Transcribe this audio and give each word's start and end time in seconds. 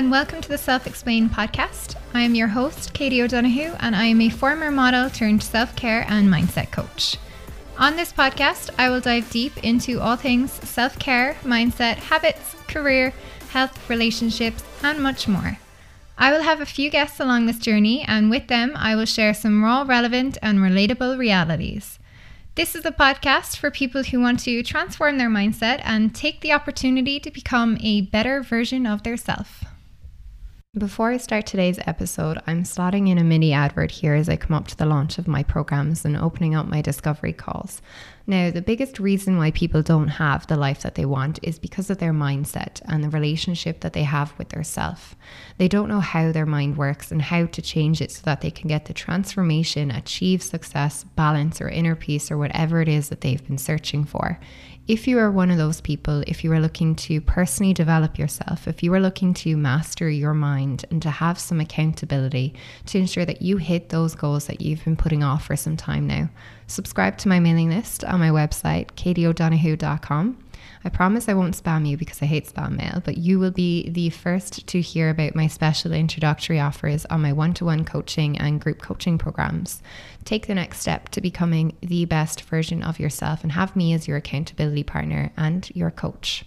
And 0.00 0.10
welcome 0.10 0.40
to 0.40 0.48
the 0.48 0.56
Self 0.56 0.86
Explain 0.86 1.28
podcast. 1.28 1.94
I 2.14 2.22
am 2.22 2.34
your 2.34 2.48
host, 2.48 2.94
Katie 2.94 3.20
O'Donoghue, 3.20 3.76
and 3.80 3.94
I 3.94 4.06
am 4.06 4.22
a 4.22 4.30
former 4.30 4.70
model 4.70 5.10
turned 5.10 5.42
self 5.42 5.76
care 5.76 6.06
and 6.08 6.26
mindset 6.26 6.70
coach. 6.70 7.18
On 7.76 7.96
this 7.96 8.10
podcast, 8.10 8.70
I 8.78 8.88
will 8.88 9.00
dive 9.00 9.28
deep 9.28 9.62
into 9.62 10.00
all 10.00 10.16
things 10.16 10.52
self 10.66 10.98
care, 10.98 11.36
mindset, 11.42 11.96
habits, 11.96 12.56
career, 12.66 13.12
health, 13.50 13.90
relationships, 13.90 14.64
and 14.82 15.02
much 15.02 15.28
more. 15.28 15.58
I 16.16 16.32
will 16.32 16.44
have 16.44 16.62
a 16.62 16.64
few 16.64 16.88
guests 16.88 17.20
along 17.20 17.44
this 17.44 17.58
journey, 17.58 18.02
and 18.08 18.30
with 18.30 18.48
them, 18.48 18.72
I 18.76 18.96
will 18.96 19.04
share 19.04 19.34
some 19.34 19.62
raw, 19.62 19.82
relevant, 19.86 20.38
and 20.40 20.60
relatable 20.60 21.18
realities. 21.18 21.98
This 22.54 22.74
is 22.74 22.86
a 22.86 22.90
podcast 22.90 23.58
for 23.58 23.70
people 23.70 24.04
who 24.04 24.18
want 24.18 24.40
to 24.40 24.62
transform 24.62 25.18
their 25.18 25.28
mindset 25.28 25.82
and 25.84 26.14
take 26.14 26.40
the 26.40 26.52
opportunity 26.52 27.20
to 27.20 27.30
become 27.30 27.76
a 27.82 28.00
better 28.00 28.42
version 28.42 28.86
of 28.86 29.02
their 29.02 29.18
self. 29.18 29.62
Before 30.78 31.10
I 31.10 31.16
start 31.16 31.46
today's 31.46 31.80
episode, 31.84 32.40
I'm 32.46 32.62
slotting 32.62 33.08
in 33.08 33.18
a 33.18 33.24
mini 33.24 33.52
advert 33.52 33.90
here 33.90 34.14
as 34.14 34.28
I 34.28 34.36
come 34.36 34.54
up 34.54 34.68
to 34.68 34.76
the 34.76 34.86
launch 34.86 35.18
of 35.18 35.26
my 35.26 35.42
programs 35.42 36.04
and 36.04 36.16
opening 36.16 36.54
up 36.54 36.68
my 36.68 36.80
discovery 36.80 37.32
calls. 37.32 37.82
Now, 38.24 38.52
the 38.52 38.62
biggest 38.62 39.00
reason 39.00 39.36
why 39.36 39.50
people 39.50 39.82
don't 39.82 40.06
have 40.06 40.46
the 40.46 40.56
life 40.56 40.82
that 40.82 40.94
they 40.94 41.04
want 41.04 41.40
is 41.42 41.58
because 41.58 41.90
of 41.90 41.98
their 41.98 42.12
mindset 42.12 42.80
and 42.84 43.02
the 43.02 43.08
relationship 43.08 43.80
that 43.80 43.94
they 43.94 44.04
have 44.04 44.32
with 44.38 44.50
their 44.50 44.62
self. 44.62 45.16
They 45.58 45.66
don't 45.66 45.88
know 45.88 45.98
how 45.98 46.30
their 46.30 46.46
mind 46.46 46.76
works 46.76 47.10
and 47.10 47.20
how 47.20 47.46
to 47.46 47.60
change 47.60 48.00
it 48.00 48.12
so 48.12 48.22
that 48.26 48.40
they 48.40 48.52
can 48.52 48.68
get 48.68 48.84
the 48.84 48.94
transformation, 48.94 49.90
achieve 49.90 50.40
success, 50.40 51.02
balance, 51.16 51.60
or 51.60 51.68
inner 51.68 51.96
peace, 51.96 52.30
or 52.30 52.38
whatever 52.38 52.80
it 52.80 52.88
is 52.88 53.08
that 53.08 53.22
they've 53.22 53.44
been 53.44 53.58
searching 53.58 54.04
for. 54.04 54.38
If 54.90 55.06
you 55.06 55.20
are 55.20 55.30
one 55.30 55.52
of 55.52 55.56
those 55.56 55.80
people, 55.80 56.24
if 56.26 56.42
you 56.42 56.52
are 56.52 56.58
looking 56.58 56.96
to 56.96 57.20
personally 57.20 57.72
develop 57.72 58.18
yourself, 58.18 58.66
if 58.66 58.82
you 58.82 58.92
are 58.92 58.98
looking 58.98 59.32
to 59.34 59.56
master 59.56 60.10
your 60.10 60.34
mind 60.34 60.84
and 60.90 61.00
to 61.02 61.10
have 61.10 61.38
some 61.38 61.60
accountability 61.60 62.54
to 62.86 62.98
ensure 62.98 63.24
that 63.24 63.40
you 63.40 63.58
hit 63.58 63.90
those 63.90 64.16
goals 64.16 64.48
that 64.48 64.60
you've 64.60 64.84
been 64.84 64.96
putting 64.96 65.22
off 65.22 65.46
for 65.46 65.54
some 65.54 65.76
time 65.76 66.08
now, 66.08 66.28
subscribe 66.66 67.18
to 67.18 67.28
my 67.28 67.38
mailing 67.38 67.70
list 67.70 68.02
on 68.02 68.18
my 68.18 68.30
website, 68.30 68.90
katieodonoghue.com. 68.94 70.36
I 70.82 70.88
promise 70.88 71.28
I 71.28 71.34
won't 71.34 71.62
spam 71.62 71.86
you 71.86 71.98
because 71.98 72.22
I 72.22 72.26
hate 72.26 72.48
spam 72.48 72.76
mail, 72.76 73.02
but 73.04 73.18
you 73.18 73.38
will 73.38 73.50
be 73.50 73.90
the 73.90 74.08
first 74.08 74.66
to 74.68 74.80
hear 74.80 75.10
about 75.10 75.34
my 75.34 75.46
special 75.46 75.92
introductory 75.92 76.58
offers 76.58 77.04
on 77.06 77.20
my 77.20 77.34
one 77.34 77.52
to 77.54 77.66
one 77.66 77.84
coaching 77.84 78.38
and 78.38 78.60
group 78.60 78.80
coaching 78.80 79.18
programs. 79.18 79.82
Take 80.24 80.46
the 80.46 80.54
next 80.54 80.80
step 80.80 81.10
to 81.10 81.20
becoming 81.20 81.76
the 81.82 82.06
best 82.06 82.42
version 82.42 82.82
of 82.82 82.98
yourself 82.98 83.42
and 83.42 83.52
have 83.52 83.76
me 83.76 83.92
as 83.92 84.08
your 84.08 84.16
accountability 84.16 84.82
partner 84.82 85.32
and 85.36 85.70
your 85.74 85.90
coach. 85.90 86.46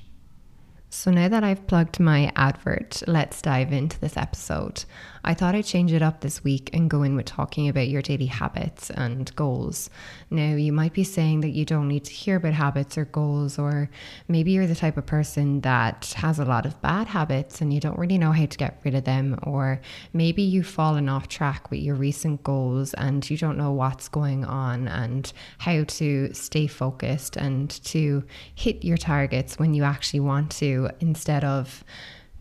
So, 0.89 1.09
now 1.09 1.27
that 1.27 1.43
I've 1.43 1.65
plugged 1.65 1.99
my 1.99 2.31
advert, 2.35 3.01
let's 3.07 3.41
dive 3.41 3.73
into 3.73 3.99
this 3.99 4.15
episode. 4.15 4.85
I 5.25 5.33
thought 5.33 5.55
I'd 5.55 5.65
change 5.65 5.93
it 5.93 6.01
up 6.01 6.19
this 6.19 6.43
week 6.43 6.69
and 6.73 6.89
go 6.89 7.03
in 7.03 7.15
with 7.15 7.27
talking 7.27 7.69
about 7.69 7.87
your 7.87 8.01
daily 8.01 8.25
habits 8.25 8.89
and 8.89 9.33
goals. 9.35 9.89
Now, 10.29 10.55
you 10.55 10.73
might 10.73 10.93
be 10.93 11.05
saying 11.05 11.41
that 11.41 11.51
you 11.51 11.63
don't 11.63 11.87
need 11.87 12.03
to 12.05 12.11
hear 12.11 12.35
about 12.35 12.53
habits 12.53 12.97
or 12.97 13.05
goals, 13.05 13.57
or 13.57 13.89
maybe 14.27 14.51
you're 14.51 14.67
the 14.67 14.75
type 14.75 14.97
of 14.97 15.05
person 15.05 15.61
that 15.61 16.13
has 16.17 16.39
a 16.39 16.45
lot 16.45 16.65
of 16.65 16.81
bad 16.81 17.07
habits 17.07 17.61
and 17.61 17.73
you 17.73 17.79
don't 17.79 17.97
really 17.97 18.17
know 18.17 18.33
how 18.33 18.45
to 18.45 18.57
get 18.57 18.81
rid 18.83 18.95
of 18.95 19.05
them, 19.05 19.39
or 19.43 19.79
maybe 20.11 20.41
you've 20.41 20.67
fallen 20.67 21.07
off 21.07 21.29
track 21.29 21.71
with 21.71 21.79
your 21.79 21.95
recent 21.95 22.43
goals 22.43 22.93
and 22.95 23.29
you 23.29 23.37
don't 23.37 23.57
know 23.57 23.71
what's 23.71 24.09
going 24.09 24.43
on 24.43 24.89
and 24.89 25.31
how 25.59 25.83
to 25.85 26.33
stay 26.33 26.67
focused 26.67 27.37
and 27.37 27.69
to 27.85 28.23
hit 28.55 28.83
your 28.83 28.97
targets 28.97 29.57
when 29.57 29.73
you 29.73 29.83
actually 29.83 30.19
want 30.19 30.51
to 30.51 30.89
instead 30.99 31.45
of 31.45 31.83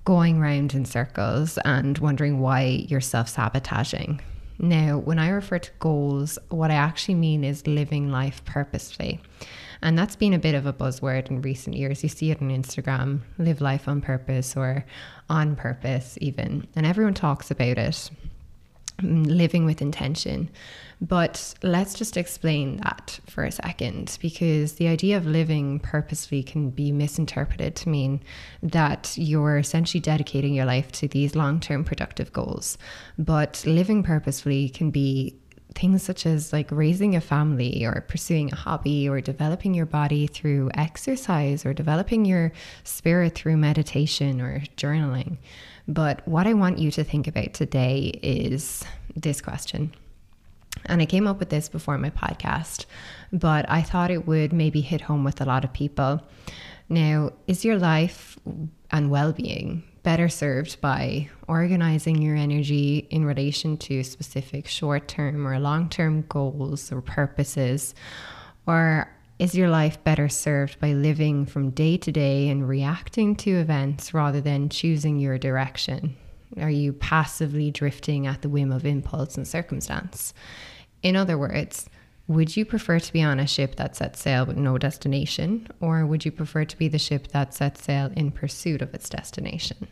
going 0.05 0.41
round 0.41 0.75
in 0.75 0.85
circles 0.85 1.59
and 1.65 1.99
wondering 1.99 2.41
why 2.41 2.85
you're 2.89 3.01
self 3.01 3.29
sabotaging. 3.29 4.21
Now, 4.59 4.99
when 4.99 5.19
I 5.19 5.29
refer 5.29 5.59
to 5.59 5.71
goals, 5.79 6.39
what 6.49 6.71
I 6.71 6.75
actually 6.75 7.17
mean 7.17 7.43
is 7.43 7.67
living 7.67 8.11
life 8.11 8.45
purposefully. 8.45 9.21
And 9.83 9.99
that's 9.99 10.15
been 10.15 10.33
a 10.33 10.39
bit 10.39 10.55
of 10.55 10.67
a 10.67 10.73
buzzword 10.73 11.29
in 11.29 11.43
recent 11.43 11.77
years. 11.77 12.03
You 12.03 12.09
see 12.09 12.31
it 12.31 12.41
on 12.41 12.51
Instagram, 12.51 13.21
live 13.39 13.61
life 13.61 13.89
on 13.89 14.01
purpose 14.01 14.57
or 14.57 14.85
on 15.29 15.57
purpose, 15.57 16.17
even. 16.21 16.69
And 16.77 16.87
everyone 16.87 17.15
talks 17.15 17.51
about 17.51 17.79
it, 17.79 18.11
mm, 19.01 19.27
living 19.27 19.65
with 19.65 19.83
intention. 19.83 20.49
But 21.03 21.55
let's 21.65 21.95
just 21.95 22.17
explain 22.17 22.77
that 22.77 23.19
for 23.27 23.43
a 23.43 23.51
second 23.51 24.17
because 24.23 24.75
the 24.75 24.87
idea 24.87 25.17
of 25.17 25.27
living 25.27 25.81
purposefully 25.81 26.45
can 26.45 26.71
be 26.71 26.93
misinterpreted 26.93 27.75
to 27.77 27.89
mean 27.89 28.23
that 28.63 29.13
you're 29.17 29.59
essentially 29.59 30.01
dedicating 30.01 30.55
your 30.55 30.65
life 30.65 30.93
to 30.93 31.09
these 31.09 31.35
long 31.35 31.59
term 31.59 31.83
productive 31.83 32.33
goals. 32.33 32.79
But 33.19 33.65
living 33.67 34.05
purposefully 34.05 34.69
can 34.69 34.93
be 34.93 35.37
things 35.75 36.05
such 36.05 36.25
as 36.25 36.53
like 36.53 36.71
raising 36.71 37.17
a 37.17 37.21
family 37.21 37.84
or 37.84 38.05
pursuing 38.07 38.53
a 38.53 38.57
hobby 38.57 39.09
or 39.09 39.21
developing 39.21 39.75
your 39.75 39.87
body 39.87 40.29
through 40.29 40.71
exercise 40.75 41.67
or 41.67 41.75
developing 41.75 42.25
your 42.25 42.53
spirit 42.84 43.34
through 43.34 43.57
meditation 43.57 44.41
or 44.41 44.61
journaling. 44.77 45.39
But 45.89 46.27
what 46.29 46.47
I 46.47 46.53
want 46.53 46.79
you 46.79 46.93
to 46.93 47.03
think 47.03 47.27
about 47.27 47.55
today 47.55 48.21
is 48.23 48.84
this 49.17 49.41
question 49.41 49.93
and 50.87 51.00
I 51.00 51.06
came 51.06 51.26
up 51.26 51.38
with 51.38 51.50
this 51.50 51.69
before 51.69 51.98
my 51.98 52.10
podcast, 52.10 52.87
but 53.32 53.69
I 53.69 53.82
thought 53.82 54.10
it 54.10 54.26
would 54.26 54.53
maybe 54.53 54.81
hit 54.81 55.03
home 55.03 55.25
with 55.25 55.41
a 55.41 55.44
lot 55.44 55.65
of 55.65 55.72
people. 55.72 56.22
Now, 56.88 57.32
is 57.47 57.65
your 57.65 57.78
life 57.78 58.38
and 58.91 59.10
well 59.10 59.32
being 59.32 59.84
better 60.03 60.28
served 60.28 60.81
by 60.81 61.31
organizing 61.47 62.21
your 62.21 62.37
energy 62.37 63.06
in 63.10 63.25
relation 63.25 63.76
to 63.76 64.03
specific 64.03 64.66
short 64.66 65.09
term 65.09 65.47
or 65.47 65.59
long 65.59 65.88
term 65.88 66.22
goals 66.28 66.92
or 66.92 67.00
purposes? 67.00 67.94
Or 68.66 69.09
is 69.38 69.54
your 69.54 69.69
life 69.69 70.03
better 70.04 70.28
served 70.28 70.78
by 70.81 70.92
living 70.92 71.47
from 71.47 71.71
day 71.71 71.97
to 71.97 72.12
day 72.12 72.48
and 72.48 72.69
reacting 72.69 73.34
to 73.37 73.50
events 73.59 74.15
rather 74.15 74.41
than 74.41 74.69
choosing 74.69 75.19
your 75.19 75.38
direction? 75.38 76.16
Are 76.60 76.71
you 76.71 76.92
passively 76.92 77.71
drifting 77.71 78.26
at 78.26 78.42
the 78.42 78.48
whim 78.48 78.72
of 78.72 78.84
impulse 78.84 79.37
and 79.37 79.48
circumstance? 79.48 80.34
In 81.03 81.17
other 81.17 81.37
words, 81.37 81.89
would 82.29 82.57
you 82.57 82.65
prefer 82.65 82.99
to 82.99 83.13
be 83.13 83.23
on 83.23 83.41
a 83.41 83.47
ship 83.47 83.77
that 83.77 83.97
sets 83.97 84.21
sail 84.21 84.47
with 84.47 84.57
no 84.57 84.79
destination, 84.79 85.67
or 85.81 86.07
would 86.07 86.25
you 86.25 86.31
prefer 86.31 86.65
to 86.65 86.79
be 86.79 86.89
the 86.89 86.99
ship 86.99 87.29
that 87.29 87.53
sets 87.53 87.83
sail 87.83 88.13
in 88.17 88.31
pursuit 88.31 88.81
of 88.81 88.95
its 88.95 89.09
destination? 89.09 89.89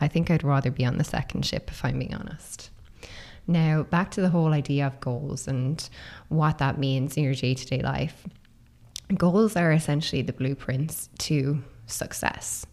I 0.00 0.08
think 0.08 0.30
I'd 0.30 0.44
rather 0.44 0.70
be 0.70 0.84
on 0.84 0.98
the 0.98 1.04
second 1.04 1.44
ship, 1.44 1.70
if 1.70 1.84
I'm 1.84 1.98
being 1.98 2.14
honest. 2.14 2.70
Now, 3.46 3.82
back 3.82 4.10
to 4.12 4.20
the 4.20 4.30
whole 4.30 4.52
idea 4.52 4.86
of 4.86 5.00
goals 5.00 5.46
and 5.46 5.86
what 6.28 6.58
that 6.58 6.78
means 6.78 7.16
in 7.16 7.24
your 7.24 7.34
day 7.34 7.54
to 7.54 7.66
day 7.66 7.82
life. 7.82 8.24
Goals 9.16 9.56
are 9.56 9.72
essentially 9.72 10.22
the 10.22 10.32
blueprints 10.32 11.10
to 11.18 11.62
success. 11.86 12.64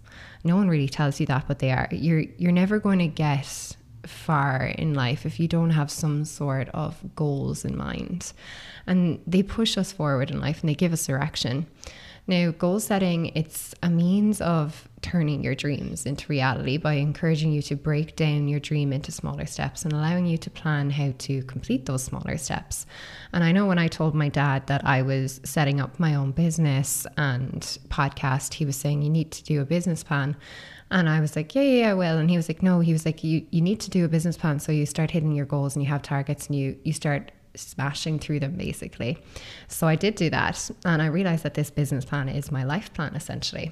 No 0.44 0.56
one 0.56 0.70
really 0.70 0.88
tells 0.88 1.20
you 1.20 1.26
that, 1.26 1.48
but 1.48 1.60
they 1.60 1.72
are. 1.72 1.88
You're 1.92 2.24
you're 2.38 2.52
never 2.52 2.80
going 2.80 3.00
to 3.00 3.08
get 3.08 3.76
far 4.06 4.66
in 4.66 4.94
life 4.94 5.26
if 5.26 5.40
you 5.40 5.48
don't 5.48 5.72
have 5.72 5.92
some 5.92 6.26
sort 6.26 6.70
of 6.70 7.16
goals 7.16 7.66
in 7.66 7.78
mind. 7.78 8.34
And 8.88 9.20
they 9.28 9.44
push 9.44 9.78
us 9.78 9.92
forward 9.92 10.32
in 10.32 10.40
life 10.40 10.62
and 10.62 10.70
they 10.70 10.76
give 10.76 10.94
us 10.94 11.08
direction. 11.08 11.68
Now, 12.28 12.52
goal 12.52 12.80
setting, 12.80 13.28
it's 13.36 13.74
a 13.82 13.90
means 13.90 14.42
of 14.42 14.88
turning 15.02 15.44
your 15.44 15.56
dreams 15.56 16.06
into 16.06 16.28
reality 16.28 16.78
by 16.78 16.94
encouraging 16.94 17.52
you 17.52 17.64
to 17.64 17.76
break 17.76 18.16
down 18.16 18.48
your 18.48 18.60
dream 18.60 18.94
into 18.94 19.12
smaller 19.12 19.48
steps 19.48 19.84
and 19.84 19.92
allowing 19.92 20.28
you 20.28 20.38
to 20.38 20.50
plan 20.52 20.92
how 20.92 21.14
to 21.18 21.42
complete 21.44 21.88
those 21.88 22.04
smaller 22.04 22.38
steps. 22.38 22.86
And 23.34 23.44
I 23.44 23.52
know 23.52 23.66
when 23.66 23.80
I 23.80 23.88
told 23.88 24.14
my 24.14 24.30
dad 24.30 24.68
that 24.68 24.86
I 24.86 25.02
was 25.02 25.42
setting 25.44 25.82
up 25.82 26.00
my 26.00 26.14
own 26.14 26.32
business 26.32 27.08
and 27.18 27.62
podcast, 27.90 28.54
he 28.54 28.66
was 28.66 28.76
saying, 28.76 29.02
You 29.02 29.10
need 29.10 29.32
to 29.32 29.44
do 29.44 29.60
a 29.60 29.66
business 29.66 30.04
plan. 30.04 30.38
And 30.92 31.08
I 31.08 31.22
was 31.22 31.38
like, 31.38 31.56
yeah, 31.56 31.62
yeah, 31.62 31.80
yeah, 31.80 31.94
well. 31.94 32.18
And 32.18 32.30
he 32.30 32.36
was 32.36 32.50
like, 32.50 32.62
no, 32.62 32.82
he 32.82 32.92
was 32.92 33.06
like, 33.06 33.24
you, 33.24 33.46
you 33.50 33.62
need 33.62 33.80
to 33.80 33.90
do 33.90 34.04
a 34.04 34.10
business 34.10 34.38
plan. 34.38 34.60
So 34.60 34.74
you 34.74 34.86
start 34.86 35.10
hitting 35.10 35.32
your 35.32 35.46
goals 35.46 35.74
and 35.76 35.82
you 35.82 35.90
have 35.90 36.02
targets 36.02 36.48
and 36.48 36.56
you, 36.56 36.78
you 36.84 36.92
start 36.92 37.32
smashing 37.56 38.20
through 38.20 38.42
them 38.42 38.56
basically. 38.56 39.18
So 39.70 39.88
I 39.88 39.96
did 39.96 40.16
do 40.16 40.30
that. 40.30 40.70
And 40.84 41.02
I 41.02 41.06
realized 41.06 41.44
that 41.44 41.54
this 41.54 41.72
business 41.72 42.04
plan 42.04 42.28
is 42.28 42.52
my 42.52 42.66
life 42.66 42.94
plan 42.94 43.16
essentially. 43.16 43.72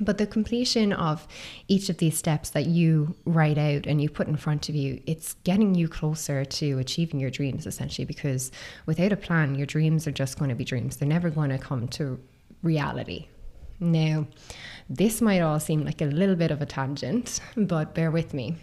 But 0.00 0.18
the 0.18 0.26
completion 0.26 0.92
of 0.92 1.28
each 1.68 1.88
of 1.88 1.98
these 1.98 2.16
steps 2.18 2.50
that 2.50 2.66
you 2.66 3.14
write 3.26 3.58
out 3.58 3.86
and 3.86 4.00
you 4.00 4.08
put 4.08 4.26
in 4.26 4.36
front 4.36 4.68
of 4.68 4.74
you, 4.74 5.00
it's 5.06 5.34
getting 5.44 5.74
you 5.74 5.88
closer 5.88 6.44
to 6.44 6.78
achieving 6.78 7.20
your 7.20 7.30
dreams 7.30 7.66
essentially. 7.66 8.06
Because 8.06 8.50
without 8.86 9.12
a 9.12 9.16
plan, 9.16 9.54
your 9.54 9.66
dreams 9.66 10.06
are 10.06 10.12
just 10.12 10.38
going 10.38 10.48
to 10.48 10.54
be 10.54 10.64
dreams. 10.64 10.96
They're 10.96 11.06
never 11.06 11.28
going 11.30 11.50
to 11.50 11.58
come 11.58 11.86
to 11.88 12.18
reality. 12.62 13.28
Now, 13.80 14.26
this 14.88 15.20
might 15.20 15.40
all 15.40 15.60
seem 15.60 15.84
like 15.84 16.00
a 16.00 16.06
little 16.06 16.36
bit 16.36 16.50
of 16.50 16.62
a 16.62 16.66
tangent, 16.66 17.40
but 17.56 17.94
bear 17.94 18.10
with 18.10 18.34
me. 18.34 18.56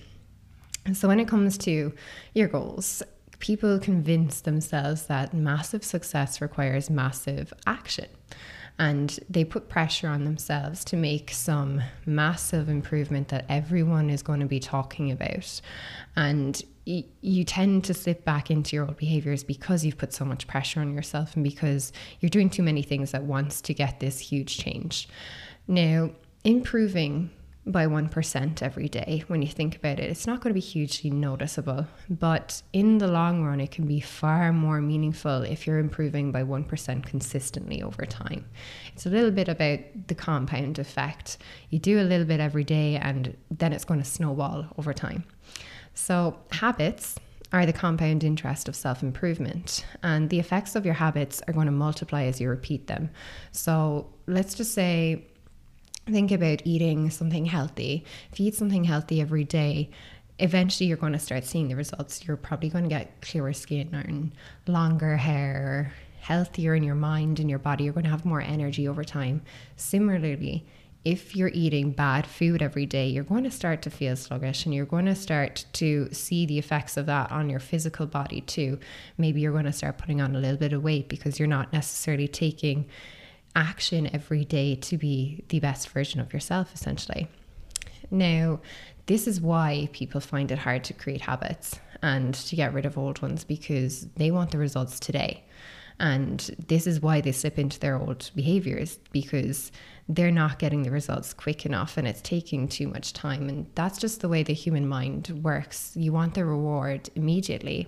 So, 0.93 1.07
when 1.07 1.19
it 1.19 1.27
comes 1.27 1.57
to 1.59 1.93
your 2.33 2.47
goals, 2.47 3.03
people 3.39 3.79
convince 3.79 4.41
themselves 4.41 5.07
that 5.07 5.33
massive 5.33 5.83
success 5.83 6.41
requires 6.41 6.89
massive 6.89 7.53
action. 7.67 8.07
and 8.79 9.19
they 9.29 9.43
put 9.43 9.69
pressure 9.69 10.07
on 10.07 10.23
themselves 10.23 10.83
to 10.85 10.95
make 10.95 11.29
some 11.29 11.81
massive 12.05 12.69
improvement 12.69 13.27
that 13.27 13.45
everyone 13.49 14.09
is 14.09 14.23
going 14.23 14.39
to 14.39 14.45
be 14.45 14.59
talking 14.59 15.11
about. 15.11 15.61
And 16.15 16.59
you 16.86 17.44
tend 17.44 17.83
to 17.86 17.94
slip 17.94 18.25
back 18.25 18.50
into 18.50 18.75
your 18.75 18.86
old 18.86 18.98
behaviors 18.98 19.44
because 19.44 19.86
you've 19.86 19.98
put 19.98 20.13
so 20.13 20.25
much 20.25 20.48
pressure 20.48 20.80
on 20.80 20.94
yourself 20.94 21.36
and 21.36 21.44
because 21.44 21.94
you're 22.19 22.30
doing 22.30 22.50
too 22.50 22.63
many 22.63 22.81
things 22.81 23.13
at 23.13 23.24
once 23.24 23.62
to 23.62 23.74
get 23.74 24.00
this 24.00 24.19
huge 24.19 24.57
change. 24.57 25.07
Now, 25.68 26.12
improving 26.44 27.30
by 27.66 27.86
1% 27.86 28.63
every 28.63 28.89
day 28.89 29.24
when 29.28 29.44
you 29.44 29.48
think 29.48 29.75
about 29.75 30.00
it 30.00 30.10
it's 30.10 30.25
not 30.25 30.42
going 30.42 30.50
to 30.50 30.60
be 30.60 30.60
hugely 30.60 31.12
noticeable 31.12 31.86
but 32.10 32.60
in 32.74 32.98
the 32.98 33.07
long 33.07 33.44
run 33.44 33.62
it 33.62 33.69
can 33.69 33.86
be 33.86 34.00
far 34.00 34.51
more 34.51 34.81
meaningful 34.81 35.44
if 35.44 35.68
you're 35.68 35.78
improving 35.78 36.31
by 36.31 36.42
1% 36.42 37.06
consistently 37.06 37.83
over 37.83 38.04
time. 38.04 38.45
It's 38.94 39.06
a 39.06 39.10
little 39.10 39.30
bit 39.30 39.48
about 39.48 39.80
the 40.07 40.16
compound 40.16 40.80
effect. 40.80 41.38
You 41.69 41.78
do 41.78 42.01
a 42.01 42.04
little 42.04 42.25
bit 42.25 42.39
every 42.39 42.63
day 42.63 42.95
and 42.95 43.38
then 43.51 43.74
it's 43.74 43.86
going 43.86 44.00
to 44.00 44.10
snowball 44.10 44.66
over 44.80 44.92
time 44.92 45.24
so 46.01 46.36
habits 46.51 47.15
are 47.53 47.65
the 47.65 47.74
compound 47.74 48.24
interest 48.24 48.68
of 48.68 48.75
self 48.75 49.03
improvement. 49.03 49.86
And 50.01 50.30
the 50.30 50.39
effects 50.39 50.75
of 50.75 50.83
your 50.83 50.95
habits 50.95 51.42
are 51.48 51.53
going 51.53 51.68
to 51.68 51.71
multiply 51.71 52.24
as 52.24 52.42
you 52.42 52.50
repeat 52.50 52.88
them. 52.88 53.12
So 53.51 54.12
let's 54.25 54.56
just 54.56 54.74
say 54.74 55.27
think 56.07 56.31
about 56.31 56.63
eating 56.65 57.12
something 57.12 57.45
healthy. 57.45 58.03
If 58.31 58.39
you 58.39 58.48
eat 58.48 58.56
something 58.56 58.83
healthy 58.83 59.21
every 59.21 59.44
day, 59.44 59.92
eventually 60.39 60.88
you're 60.88 60.98
going 60.98 61.13
to 61.13 61.19
start 61.19 61.44
seeing 61.44 61.68
the 61.68 61.75
results. 61.75 62.25
You're 62.25 62.36
probably 62.36 62.69
going 62.69 62.86
to 62.86 62.89
get 62.89 63.21
clearer 63.21 63.54
skin 63.54 63.94
or 63.94 64.71
longer 64.71 65.18
hair, 65.18 65.94
healthier 66.19 66.74
in 66.74 66.81
your 66.81 66.95
mind 66.95 67.39
and 67.39 67.47
your 67.47 67.59
body. 67.59 67.83
You're 67.83 67.94
going 67.94 68.06
to 68.06 68.09
have 68.09 68.25
more 68.25 68.42
energy 68.42 68.88
over 68.88 69.04
time. 69.04 69.44
Similarly, 69.75 70.65
if 71.03 71.36
you're 71.36 71.51
eating 71.53 71.92
bad 71.92 72.27
food 72.27 72.62
every 72.62 72.86
day, 72.86 73.07
you're 73.07 73.24
going 73.24 73.44
to 73.44 73.51
start 73.51 73.81
to 73.81 73.89
feel 73.89 74.15
sluggish 74.15 74.65
and 74.65 74.75
you're 74.75 74.86
going 74.86 75.06
to 75.06 75.15
start 75.15 75.65
to 75.74 76.07
see 76.12 76.45
the 76.45 76.59
effects 76.59 76.95
of 76.95 77.07
that 77.07 77.31
on 77.31 77.50
your 77.50 77.59
physical 77.59 78.06
body 78.06 78.42
too. 78.42 78.77
Maybe 79.18 79.42
you're 79.42 79.51
going 79.51 79.65
to 79.65 79.74
start 79.74 79.98
putting 79.98 80.21
on 80.21 80.36
a 80.36 80.39
little 80.39 80.57
bit 80.57 80.74
of 80.74 80.83
weight 80.83 81.09
because 81.09 81.39
you're 81.39 81.48
not 81.48 81.74
necessarily 81.74 82.27
taking 82.27 82.86
action 83.56 84.09
every 84.13 84.45
day 84.45 84.75
to 84.75 84.98
be 84.98 85.44
the 85.50 85.59
best 85.59 85.89
version 85.89 86.19
of 86.19 86.33
yourself, 86.33 86.74
essentially. 86.74 87.27
Now, 88.12 88.59
this 89.07 89.27
is 89.27 89.42
why 89.42 89.89
people 89.94 90.21
find 90.21 90.51
it 90.51 90.59
hard 90.59 90.83
to 90.86 90.94
create 90.94 91.21
habits 91.21 91.80
and 92.04 92.33
to 92.36 92.56
get 92.56 92.74
rid 92.74 92.86
of 92.86 92.97
old 92.97 93.21
ones 93.21 93.44
because 93.44 94.07
they 94.15 94.30
want 94.30 94.51
the 94.51 94.57
results 94.57 95.00
today. 95.00 95.44
And 96.00 96.39
this 96.68 96.88
is 96.88 97.00
why 97.00 97.21
they 97.21 97.31
slip 97.31 97.59
into 97.59 97.80
their 97.80 97.95
old 97.95 98.31
behaviors 98.36 98.97
because 99.12 99.71
they're 100.15 100.31
not 100.31 100.59
getting 100.59 100.83
the 100.83 100.91
results 100.91 101.33
quick 101.33 101.65
enough 101.65 101.95
and 101.95 102.05
it's 102.05 102.21
taking 102.21 102.67
too 102.67 102.87
much 102.87 103.13
time. 103.13 103.47
And 103.47 103.65
that's 103.75 103.97
just 103.97 104.19
the 104.19 104.27
way 104.27 104.43
the 104.43 104.53
human 104.53 104.85
mind 104.85 105.29
works. 105.41 105.93
You 105.95 106.11
want 106.11 106.33
the 106.33 106.43
reward 106.43 107.09
immediately. 107.15 107.87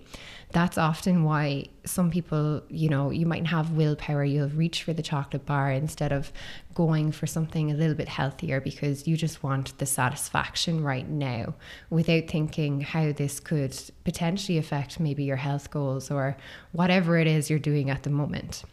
That's 0.51 0.77
often 0.77 1.25
why 1.25 1.65
some 1.83 2.11
people, 2.11 2.61
you 2.69 2.87
know, 2.87 3.09
you 3.09 3.25
might 3.25 3.47
have 3.47 3.71
willpower, 3.71 4.23
you'll 4.23 4.49
reach 4.49 4.83
for 4.83 4.93
the 4.93 5.01
chocolate 5.01 5.45
bar 5.45 5.71
instead 5.71 6.13
of 6.13 6.31
going 6.73 7.11
for 7.11 7.27
something 7.27 7.71
a 7.71 7.75
little 7.75 7.95
bit 7.95 8.07
healthier 8.07 8.61
because 8.61 9.05
you 9.05 9.17
just 9.17 9.43
want 9.43 9.77
the 9.79 9.85
satisfaction 9.85 10.81
right 10.81 11.09
now 11.09 11.55
without 11.89 12.29
thinking 12.29 12.81
how 12.81 13.11
this 13.11 13.41
could 13.41 13.77
potentially 14.05 14.57
affect 14.57 14.99
maybe 14.99 15.25
your 15.25 15.35
health 15.35 15.71
goals 15.71 16.09
or 16.09 16.37
whatever 16.71 17.17
it 17.17 17.27
is 17.27 17.49
you're 17.49 17.59
doing 17.59 17.89
at 17.89 18.03
the 18.03 18.09
moment. 18.09 18.63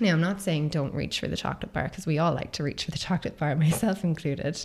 Now, 0.00 0.12
I'm 0.12 0.20
not 0.20 0.40
saying 0.40 0.68
don't 0.68 0.94
reach 0.94 1.20
for 1.20 1.28
the 1.28 1.36
chocolate 1.36 1.72
bar 1.72 1.84
because 1.84 2.06
we 2.06 2.18
all 2.18 2.34
like 2.34 2.52
to 2.52 2.62
reach 2.62 2.84
for 2.84 2.90
the 2.90 2.98
chocolate 3.08 3.38
bar, 3.38 3.54
myself 3.56 4.04
included. 4.04 4.64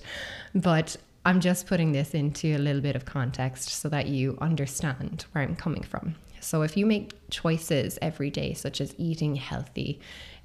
But 0.54 0.98
I'm 1.25 1.39
just 1.39 1.68
putting 1.68 1.92
this 1.92 2.13
into 2.13 2.56
a 2.56 2.57
little 2.57 2.81
bit 2.81 2.95
of 2.95 3.06
context 3.06 3.69
so 3.69 3.89
that 3.89 4.07
you 4.07 4.38
understand 4.42 5.25
where 5.31 5.44
I'm 5.44 5.56
coming 5.56 5.83
from. 5.83 6.16
So, 6.39 6.63
if 6.63 6.75
you 6.75 6.86
make 6.86 7.13
choices 7.30 8.00
every 8.01 8.31
day, 8.31 8.54
such 8.54 8.81
as 8.81 8.95
eating 8.98 9.36
healthy, 9.36 10.00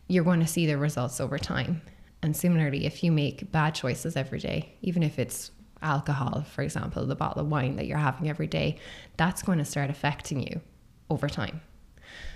you're 0.08 0.24
going 0.24 0.40
to 0.40 0.46
see 0.46 0.66
the 0.66 0.76
results 0.76 1.20
over 1.20 1.38
time. 1.38 1.80
And 2.22 2.36
similarly, 2.36 2.86
if 2.86 3.02
you 3.02 3.12
make 3.12 3.50
bad 3.50 3.74
choices 3.74 4.16
every 4.16 4.38
day, 4.38 4.74
even 4.82 5.02
if 5.02 5.18
it's 5.18 5.50
alcohol, 5.82 6.44
for 6.50 6.62
example, 6.62 7.06
the 7.06 7.14
bottle 7.14 7.42
of 7.42 7.48
wine 7.48 7.76
that 7.76 7.86
you're 7.86 7.98
having 7.98 8.28
every 8.28 8.46
day, 8.46 8.76
that's 9.16 9.42
going 9.42 9.58
to 9.58 9.64
start 9.64 9.90
affecting 9.90 10.42
you 10.42 10.60
over 11.08 11.28
time. 11.28 11.62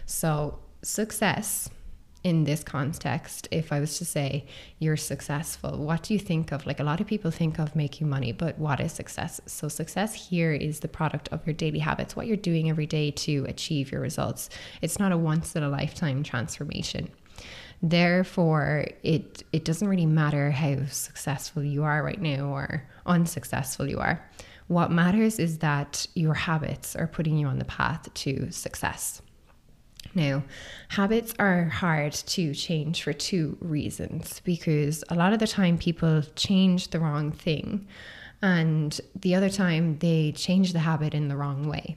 So, 0.06 0.58
success 0.82 1.68
in 2.22 2.44
this 2.44 2.62
context, 2.62 3.48
if 3.50 3.72
I 3.72 3.80
was 3.80 3.96
to 3.98 4.04
say 4.04 4.44
you're 4.78 4.96
successful, 4.96 5.78
what 5.78 6.02
do 6.02 6.12
you 6.12 6.20
think 6.20 6.52
of? 6.52 6.66
Like 6.66 6.78
a 6.80 6.84
lot 6.84 7.00
of 7.00 7.06
people 7.06 7.30
think 7.30 7.58
of 7.58 7.74
making 7.74 8.08
money, 8.10 8.32
but 8.32 8.58
what 8.58 8.78
is 8.80 8.92
success? 8.92 9.40
So, 9.46 9.68
success 9.68 10.28
here 10.28 10.52
is 10.52 10.80
the 10.80 10.88
product 10.88 11.28
of 11.32 11.46
your 11.46 11.54
daily 11.54 11.78
habits, 11.78 12.14
what 12.14 12.26
you're 12.26 12.36
doing 12.36 12.68
every 12.68 12.86
day 12.86 13.10
to 13.10 13.46
achieve 13.48 13.90
your 13.90 14.02
results. 14.02 14.50
It's 14.82 14.98
not 14.98 15.12
a 15.12 15.16
once 15.16 15.56
in 15.56 15.62
a 15.62 15.70
lifetime 15.70 16.22
transformation. 16.22 17.08
Therefore, 17.82 18.84
it, 19.02 19.42
it 19.52 19.64
doesn't 19.64 19.88
really 19.88 20.04
matter 20.04 20.50
how 20.50 20.84
successful 20.86 21.64
you 21.64 21.84
are 21.84 22.02
right 22.02 22.20
now 22.20 22.48
or 22.48 22.86
unsuccessful 23.06 23.88
you 23.88 23.98
are. 23.98 24.22
What 24.66 24.90
matters 24.90 25.38
is 25.38 25.58
that 25.58 26.06
your 26.14 26.34
habits 26.34 26.94
are 26.94 27.06
putting 27.06 27.38
you 27.38 27.46
on 27.46 27.58
the 27.58 27.64
path 27.64 28.12
to 28.12 28.52
success. 28.52 29.22
Now, 30.14 30.42
habits 30.88 31.34
are 31.38 31.64
hard 31.64 32.12
to 32.12 32.54
change 32.54 33.02
for 33.02 33.12
two 33.12 33.56
reasons 33.60 34.40
because 34.44 35.04
a 35.08 35.14
lot 35.14 35.32
of 35.32 35.38
the 35.38 35.46
time 35.46 35.78
people 35.78 36.22
change 36.34 36.88
the 36.88 36.98
wrong 36.98 37.30
thing, 37.30 37.86
and 38.42 38.98
the 39.14 39.34
other 39.34 39.50
time 39.50 39.98
they 39.98 40.32
change 40.32 40.72
the 40.72 40.80
habit 40.80 41.14
in 41.14 41.28
the 41.28 41.36
wrong 41.36 41.68
way. 41.68 41.96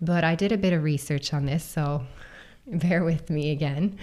But 0.00 0.24
I 0.24 0.34
did 0.34 0.52
a 0.52 0.58
bit 0.58 0.72
of 0.72 0.82
research 0.82 1.34
on 1.34 1.44
this, 1.46 1.64
so 1.64 2.04
bear 2.66 3.04
with 3.04 3.28
me 3.30 3.50
again. 3.50 3.98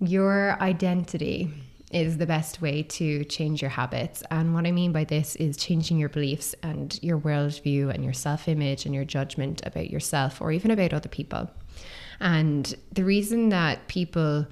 Your 0.00 0.60
identity 0.60 1.52
is 1.92 2.18
the 2.18 2.26
best 2.26 2.60
way 2.60 2.82
to 2.82 3.24
change 3.24 3.62
your 3.62 3.70
habits. 3.70 4.22
And 4.30 4.52
what 4.52 4.66
I 4.66 4.72
mean 4.72 4.90
by 4.90 5.04
this 5.04 5.36
is 5.36 5.56
changing 5.56 5.98
your 5.98 6.08
beliefs 6.08 6.54
and 6.62 6.98
your 7.02 7.18
worldview 7.18 7.94
and 7.94 8.02
your 8.02 8.12
self 8.12 8.48
image 8.48 8.84
and 8.84 8.94
your 8.94 9.04
judgment 9.04 9.64
about 9.64 9.90
yourself 9.90 10.40
or 10.40 10.50
even 10.50 10.70
about 10.72 10.92
other 10.92 11.08
people. 11.08 11.50
And 12.20 12.74
the 12.92 13.04
reason 13.04 13.48
that 13.50 13.88
people 13.88 14.46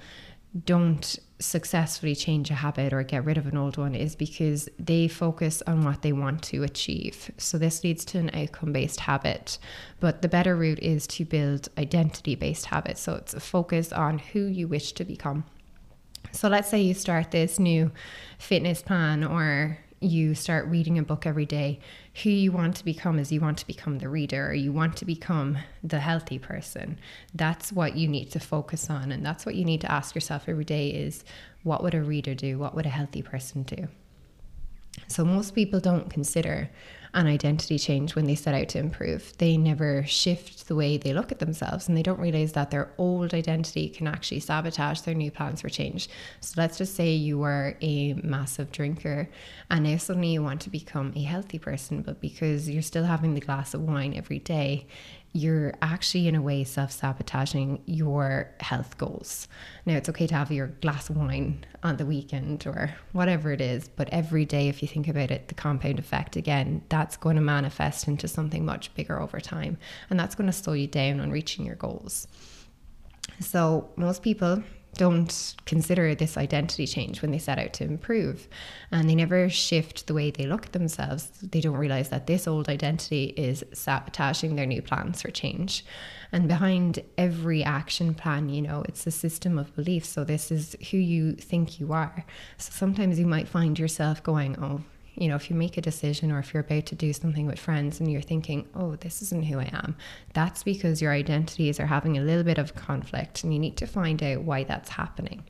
don't 0.65 1.19
successfully 1.39 2.15
change 2.15 2.51
a 2.51 2.55
habit 2.55 2.93
or 2.93 3.03
get 3.03 3.25
rid 3.25 3.37
of 3.37 3.47
an 3.47 3.57
old 3.57 3.77
one 3.77 3.95
is 3.95 4.15
because 4.15 4.69
they 4.79 5.09
focus 5.09 5.63
on 5.67 5.85
what 5.85 6.03
they 6.03 6.13
want 6.13 6.43
to 6.43 6.63
achieve. 6.63 7.31
So 7.37 7.59
this 7.59 7.83
leads 7.83 8.05
to 8.07 8.19
an 8.19 8.31
outcome 8.33 8.73
based 8.73 9.01
habit. 9.01 9.59
But 10.01 10.23
the 10.23 10.29
better 10.29 10.57
route 10.57 10.79
is 10.81 11.07
to 11.09 11.25
build 11.25 11.69
identity 11.77 12.35
based 12.35 12.67
habits. 12.67 13.01
So 13.01 13.15
it's 13.15 13.35
a 13.35 13.41
focus 13.41 13.93
on 13.93 14.19
who 14.19 14.47
you 14.47 14.69
wish 14.69 14.93
to 14.93 15.05
become. 15.05 15.45
So 16.31 16.49
let's 16.49 16.69
say 16.69 16.81
you 16.81 16.95
start 16.95 17.31
this 17.31 17.59
new 17.59 17.91
fitness 18.39 18.81
plan 18.81 19.25
or 19.25 19.79
you 20.03 20.35
start 20.35 20.67
reading 20.67 20.99
a 20.99 21.03
book 21.03 21.27
every 21.27 21.47
day, 21.47 21.81
who 22.23 22.31
you 22.31 22.53
want 22.53 22.77
to 22.77 22.85
become 22.85 23.19
is 23.19 23.33
you 23.33 23.41
want 23.41 23.59
to 23.59 23.67
become 23.67 23.99
the 23.99 24.09
reader 24.09 24.49
or 24.49 24.55
you 24.55 24.73
want 24.73 24.97
to 24.99 25.05
become 25.05 25.59
the 25.83 26.01
healthy 26.01 26.39
person. 26.39 26.99
That's 27.35 27.73
what 27.73 27.97
you 27.97 28.09
need 28.09 28.31
to 28.33 28.41
focus 28.41 28.91
on. 28.91 29.13
And 29.13 29.25
that's 29.25 29.47
what 29.47 29.55
you 29.55 29.65
need 29.65 29.81
to 29.83 29.91
ask 29.91 30.15
yourself 30.15 30.49
every 30.49 30.65
day 30.65 30.91
is 30.91 31.25
what 31.63 31.83
would 31.83 31.95
a 31.95 32.03
reader 32.03 32.35
do? 32.35 32.59
What 32.59 32.75
would 32.75 32.87
a 32.87 32.91
healthy 32.91 33.23
person 33.23 33.63
do? 33.63 33.89
So 35.09 35.25
most 35.25 35.55
people 35.55 35.81
don't 35.81 36.11
consider 36.11 36.71
an 37.15 37.27
identity 37.27 37.79
change 37.79 38.15
when 38.15 38.27
they 38.27 38.35
set 38.35 38.55
out 38.55 38.69
to 38.71 38.79
improve. 38.79 39.37
They 39.37 39.57
never 39.57 40.03
shift 40.05 40.67
the 40.67 40.75
way 40.75 40.97
they 40.97 41.13
look 41.13 41.31
at 41.31 41.41
themselves 41.41 41.87
and 41.87 41.97
they 41.97 42.03
don't 42.03 42.19
realize 42.19 42.53
that 42.53 42.71
their 42.71 42.91
old 42.97 43.35
identity 43.35 43.91
can 43.91 44.07
actually 44.07 44.41
sabotage 44.41 45.01
their 45.03 45.15
new 45.15 45.31
plans 45.31 45.61
for 45.61 45.69
change. 45.69 46.09
So 46.41 46.55
let's 46.57 46.79
just 46.79 46.95
say 46.95 47.13
you 47.13 47.39
were 47.39 47.77
a 47.83 48.15
massive 48.15 48.73
drinker 48.73 49.29
and 49.71 49.85
now 49.85 49.99
suddenly 49.99 50.33
you 50.33 50.43
want 50.43 50.63
to 50.63 50.71
become 50.71 51.13
a 51.15 51.23
healthy 51.23 51.59
person, 51.59 52.01
but 52.01 52.21
because 52.21 52.69
you're 52.69 52.83
still 52.83 53.05
having 53.05 53.35
the 53.35 53.41
glass 53.41 53.75
of 53.75 53.83
wine 53.83 54.15
every 54.15 54.39
day, 54.39 54.87
you're 55.33 55.73
actually 55.81 56.29
in 56.29 56.35
a 56.35 56.43
way 56.43 56.63
self-sabotaging 56.63 57.83
your 57.87 58.51
health 58.61 58.99
goals. 58.99 59.49
Now 59.87 59.97
it's 59.97 60.09
okay 60.11 60.27
to 60.27 60.35
have 60.35 60.53
your 60.53 60.67
glass 60.67 61.09
of 61.09 61.17
wine 61.17 61.65
on 61.83 61.97
the 61.97 62.05
weekend 62.05 62.67
or 62.67 62.95
whatever 63.13 63.51
it 63.51 63.61
is, 63.61 63.89
but 63.89 64.11
every 64.11 64.45
day 64.45 64.69
if 64.69 64.83
you 64.83 64.89
think 64.89 65.09
about 65.09 65.31
it, 65.31 65.49
the 65.49 65.55
compound 65.55 65.99
effect 65.99 66.37
again, 66.37 66.83
that's 66.91 67.17
going 67.17 67.37
to 67.37 67.43
manifest 67.43 68.09
into 68.09 68.29
something 68.29 68.65
much 68.65 68.95
bigger 68.95 69.21
over 69.21 69.41
time 69.41 69.79
and 70.11 70.21
that's 70.21 70.35
going 70.35 70.49
to 70.49 70.53
slow 70.53 70.75
you 70.75 70.87
down 70.87 71.19
on 71.19 71.31
reaching 71.31 71.65
your 71.65 71.77
goals. 71.77 72.29
So 73.41 73.91
most 73.97 74.23
people 74.23 74.63
don't 74.95 75.55
consider 75.65 76.15
this 76.15 76.37
identity 76.37 76.87
change 76.87 77.23
when 77.23 77.31
they 77.31 77.39
set 77.39 77.59
out 77.59 77.73
to 77.75 77.85
improve. 77.85 78.49
And 78.91 79.09
they 79.09 79.15
never 79.15 79.49
shift 79.49 80.07
the 80.07 80.15
way 80.15 80.31
they 80.31 80.47
look 80.47 80.67
at 80.67 80.73
themselves. 80.73 81.31
They 81.43 81.61
don't 81.61 81.77
realize 81.77 82.11
that 82.11 82.27
this 82.27 82.47
old 82.47 82.69
identity 82.69 83.35
is 83.37 83.65
sabotaging 83.73 84.57
their 84.57 84.67
new 84.67 84.83
plans 84.83 85.23
for 85.23 85.31
change. 85.31 85.85
And 86.31 86.49
behind 86.49 87.01
every 87.17 87.65
action 87.65 88.15
plan, 88.15 88.49
you 88.49 88.63
know, 88.63 88.85
it's 88.89 89.07
a 89.07 89.11
system 89.11 89.59
of 89.59 89.75
beliefs. 89.75 90.09
So 90.09 90.25
this 90.25 90.51
is 90.51 90.77
who 90.91 90.99
you 90.99 91.33
think 91.33 91.81
you 91.81 91.93
are. 91.93 92.25
So 92.59 92.71
sometimes 92.73 93.19
you 93.19 93.27
might 93.27 93.49
find 93.49 93.79
yourself 93.79 94.23
going, 94.23 94.59
oh, 94.59 94.83
you 95.15 95.29
know, 95.29 95.37
if 95.37 95.51
you 95.51 95.57
make 95.57 95.77
a 95.77 95.83
decision 95.83 96.33
or 96.33 96.39
if 96.39 96.55
you're 96.55 96.63
about 96.63 96.87
to 96.87 96.95
do 96.95 97.13
something 97.13 97.47
with 97.47 97.59
friends 97.59 98.01
and 98.01 98.11
you're 98.11 98.23
thinking, 98.23 98.67
oh, 98.75 98.97
this 98.97 99.21
isn't 99.23 99.45
who 99.45 99.59
I 99.59 99.71
am, 99.73 99.97
that's 100.33 100.63
because 100.63 101.03
your 101.03 101.13
identities 101.13 101.79
are 101.79 101.87
having 101.87 102.17
a 102.17 102.23
little 102.23 102.45
bit 102.45 102.59
of 102.59 102.75
conflict 102.75 103.45
and 103.45 103.53
you 103.53 103.59
need 103.59 103.77
to 103.77 103.87
find 103.87 104.23
out 104.23 104.43
why 104.43 104.65
that's 104.65 104.91
happening. 104.91 105.45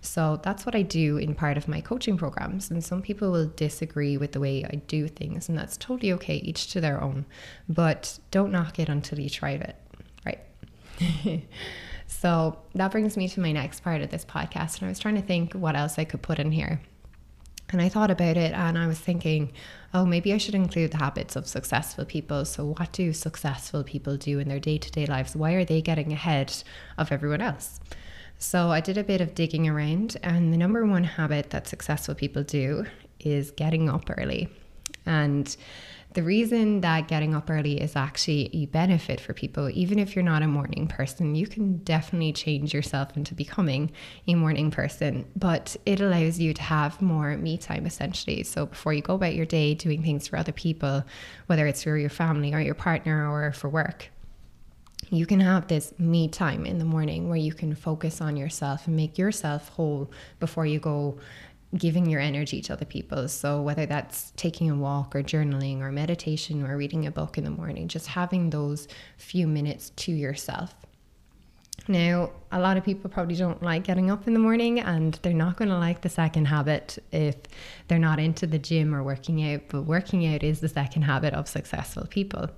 So 0.00 0.40
that's 0.42 0.64
what 0.64 0.74
I 0.74 0.82
do 0.82 1.16
in 1.16 1.34
part 1.34 1.56
of 1.56 1.68
my 1.68 1.80
coaching 1.80 2.16
programs. 2.16 2.70
And 2.70 2.82
some 2.82 3.02
people 3.02 3.30
will 3.30 3.48
disagree 3.48 4.16
with 4.16 4.32
the 4.32 4.40
way 4.40 4.64
I 4.64 4.76
do 4.76 5.08
things, 5.08 5.48
and 5.48 5.58
that's 5.58 5.76
totally 5.76 6.12
okay, 6.14 6.36
each 6.36 6.68
to 6.72 6.80
their 6.80 7.02
own. 7.02 7.26
But 7.68 8.18
don't 8.30 8.52
knock 8.52 8.78
it 8.78 8.88
until 8.88 9.18
you 9.18 9.28
try 9.28 9.50
it, 9.52 9.76
right? 10.24 11.42
so 12.06 12.58
that 12.74 12.92
brings 12.92 13.16
me 13.16 13.28
to 13.28 13.40
my 13.40 13.52
next 13.52 13.82
part 13.82 14.00
of 14.00 14.10
this 14.10 14.24
podcast. 14.24 14.78
And 14.78 14.86
I 14.86 14.88
was 14.88 14.98
trying 14.98 15.16
to 15.16 15.22
think 15.22 15.52
what 15.52 15.76
else 15.76 15.98
I 15.98 16.04
could 16.04 16.22
put 16.22 16.38
in 16.38 16.52
here. 16.52 16.80
And 17.72 17.80
I 17.80 17.88
thought 17.88 18.10
about 18.10 18.36
it 18.36 18.52
and 18.52 18.76
I 18.76 18.86
was 18.86 18.98
thinking, 18.98 19.52
oh, 19.94 20.04
maybe 20.04 20.32
I 20.32 20.38
should 20.38 20.54
include 20.54 20.92
the 20.92 20.98
habits 20.98 21.36
of 21.36 21.46
successful 21.46 22.04
people. 22.04 22.44
So, 22.44 22.74
what 22.78 22.92
do 22.92 23.12
successful 23.12 23.84
people 23.84 24.16
do 24.16 24.38
in 24.38 24.48
their 24.48 24.60
day 24.60 24.78
to 24.78 24.90
day 24.90 25.06
lives? 25.06 25.36
Why 25.36 25.52
are 25.52 25.64
they 25.64 25.80
getting 25.80 26.12
ahead 26.12 26.52
of 26.98 27.12
everyone 27.12 27.40
else? 27.40 27.80
So, 28.38 28.70
I 28.70 28.80
did 28.80 28.98
a 28.98 29.04
bit 29.04 29.20
of 29.20 29.34
digging 29.34 29.68
around, 29.68 30.16
and 30.22 30.52
the 30.52 30.56
number 30.56 30.84
one 30.84 31.04
habit 31.04 31.50
that 31.50 31.68
successful 31.68 32.14
people 32.14 32.42
do 32.42 32.86
is 33.20 33.50
getting 33.50 33.88
up 33.88 34.10
early. 34.16 34.48
And 35.06 35.54
the 36.12 36.22
reason 36.24 36.80
that 36.80 37.06
getting 37.06 37.34
up 37.34 37.48
early 37.48 37.80
is 37.80 37.94
actually 37.94 38.50
a 38.52 38.66
benefit 38.66 39.20
for 39.20 39.32
people, 39.32 39.70
even 39.70 39.98
if 39.98 40.16
you're 40.16 40.24
not 40.24 40.42
a 40.42 40.48
morning 40.48 40.88
person, 40.88 41.36
you 41.36 41.46
can 41.46 41.78
definitely 41.78 42.32
change 42.32 42.74
yourself 42.74 43.16
into 43.16 43.32
becoming 43.32 43.92
a 44.26 44.34
morning 44.34 44.72
person, 44.72 45.24
but 45.36 45.76
it 45.86 46.00
allows 46.00 46.40
you 46.40 46.52
to 46.52 46.62
have 46.62 47.00
more 47.00 47.36
me 47.36 47.56
time 47.56 47.86
essentially. 47.86 48.42
So 48.42 48.66
before 48.66 48.92
you 48.92 49.02
go 49.02 49.14
about 49.14 49.34
your 49.34 49.46
day 49.46 49.74
doing 49.74 50.02
things 50.02 50.26
for 50.26 50.36
other 50.36 50.52
people, 50.52 51.04
whether 51.46 51.66
it's 51.66 51.84
for 51.84 51.96
your 51.96 52.10
family 52.10 52.52
or 52.54 52.60
your 52.60 52.74
partner 52.74 53.30
or 53.30 53.52
for 53.52 53.68
work, 53.68 54.10
you 55.10 55.26
can 55.26 55.40
have 55.40 55.68
this 55.68 55.92
me 55.98 56.28
time 56.28 56.66
in 56.66 56.78
the 56.78 56.84
morning 56.84 57.28
where 57.28 57.38
you 57.38 57.52
can 57.52 57.74
focus 57.74 58.20
on 58.20 58.36
yourself 58.36 58.86
and 58.86 58.96
make 58.96 59.16
yourself 59.16 59.68
whole 59.70 60.10
before 60.38 60.66
you 60.66 60.78
go 60.78 61.18
giving 61.76 62.08
your 62.08 62.20
energy 62.20 62.60
to 62.62 62.72
other 62.72 62.84
people. 62.84 63.28
So, 63.28 63.62
whether 63.62 63.86
that's 63.86 64.32
taking 64.36 64.70
a 64.70 64.74
walk 64.74 65.14
or 65.14 65.22
journaling 65.22 65.80
or 65.80 65.92
meditation 65.92 66.66
or 66.66 66.76
reading 66.76 67.06
a 67.06 67.10
book 67.10 67.38
in 67.38 67.44
the 67.44 67.50
morning, 67.50 67.88
just 67.88 68.08
having 68.08 68.50
those 68.50 68.88
few 69.16 69.46
minutes 69.46 69.90
to 69.96 70.12
yourself. 70.12 70.74
Now, 71.88 72.30
a 72.52 72.60
lot 72.60 72.76
of 72.76 72.84
people 72.84 73.10
probably 73.10 73.36
don't 73.36 73.62
like 73.62 73.84
getting 73.84 74.10
up 74.10 74.26
in 74.26 74.34
the 74.34 74.38
morning 74.38 74.80
and 74.80 75.14
they're 75.22 75.32
not 75.32 75.56
going 75.56 75.70
to 75.70 75.78
like 75.78 76.02
the 76.02 76.08
second 76.08 76.46
habit 76.46 76.98
if 77.10 77.36
they're 77.88 77.98
not 77.98 78.20
into 78.20 78.46
the 78.46 78.58
gym 78.58 78.94
or 78.94 79.02
working 79.02 79.50
out, 79.52 79.62
but 79.68 79.82
working 79.82 80.32
out 80.32 80.42
is 80.42 80.60
the 80.60 80.68
second 80.68 81.02
habit 81.02 81.34
of 81.34 81.48
successful 81.48 82.06
people. 82.06 82.50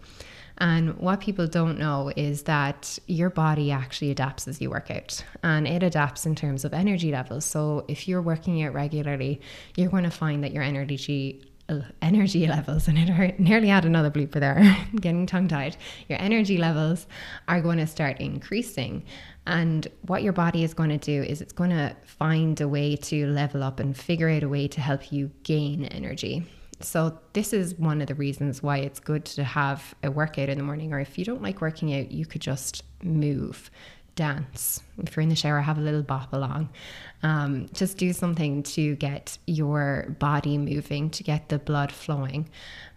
And 0.62 0.97
what 0.99 1.19
people 1.19 1.49
don't 1.49 1.76
know 1.76 2.12
is 2.14 2.45
that 2.45 2.97
your 3.09 3.31
body 3.31 3.73
actually 3.73 4.12
adapts 4.12 4.47
as 4.47 4.61
you 4.61 4.71
work 4.71 4.92
out. 4.92 5.25
And 5.42 5.66
it 5.66 5.83
adapts 5.83 6.25
in 6.25 6.37
terms 6.37 6.64
of 6.64 6.73
energy 6.73 7.11
levels. 7.11 7.45
So 7.45 7.85
if 7.88 8.07
you're 8.07 8.23
working 8.23 8.62
out 8.62 8.73
regularly, 8.73 9.40
you're 9.76 9.90
going 9.90 10.04
to 10.04 10.11
find 10.11 10.45
that 10.45 10.52
your 10.52 10.62
energy 10.62 11.42
uh, 11.69 11.81
energy 12.00 12.47
levels 12.57 12.87
and 12.87 12.97
it 12.97 13.40
nearly 13.40 13.69
had 13.69 13.85
another 13.85 14.11
bleeper 14.11 14.38
there 14.38 14.76
getting 15.00 15.26
tongue 15.26 15.47
tied 15.47 15.76
your 16.09 16.21
energy 16.21 16.59
levels 16.59 17.07
are 17.47 17.61
going 17.61 17.78
to 17.78 17.87
start 17.87 18.21
increasing. 18.21 19.02
And 19.47 19.88
what 20.02 20.23
your 20.23 20.33
body 20.33 20.62
is 20.62 20.75
going 20.75 20.90
to 20.90 20.99
do 20.99 21.25
is 21.25 21.40
it's 21.40 21.52
going 21.52 21.71
to 21.71 21.97
find 22.04 22.61
a 22.61 22.69
way 22.69 22.95
to 22.95 23.26
level 23.26 23.64
up 23.64 23.81
and 23.81 23.97
figure 23.97 24.28
out 24.28 24.45
a 24.45 24.49
way 24.49 24.69
to 24.69 24.81
help 24.81 25.11
you 25.11 25.33
gain 25.42 25.87
energy 25.87 26.47
so, 26.85 27.19
this 27.33 27.53
is 27.53 27.75
one 27.75 28.01
of 28.01 28.09
the 28.09 28.15
reasons 28.15 28.62
why 28.62 28.79
it's 28.79 29.01
good 29.01 29.25
to 29.27 29.45
have 29.45 29.95
a 30.03 30.11
workout 30.11 30.49
in 30.49 30.59
the 30.59 30.65
morning. 30.65 30.93
Or 30.93 31.01
if 31.01 31.19
you 31.19 31.25
don't 31.25 31.43
like 31.43 31.61
working 31.61 31.95
out, 31.95 32.11
you 32.11 32.27
could 32.27 32.41
just 32.41 32.83
move, 33.03 33.71
dance. 34.15 34.83
If 34.99 35.17
you're 35.17 35.23
in 35.23 35.29
the 35.29 35.37
shower, 35.37 35.61
have 35.61 35.79
a 35.79 35.83
little 35.83 36.03
bop 36.03 36.33
along. 36.33 36.71
Um, 37.23 37.69
just 37.73 37.99
do 37.99 38.12
something 38.12 38.62
to 38.65 38.97
get 38.97 39.39
your 39.47 40.15
body 40.19 40.59
moving, 40.59 41.11
to 41.11 41.23
get 41.23 41.49
the 41.49 41.59
blood 41.59 41.93
flowing. 41.93 42.49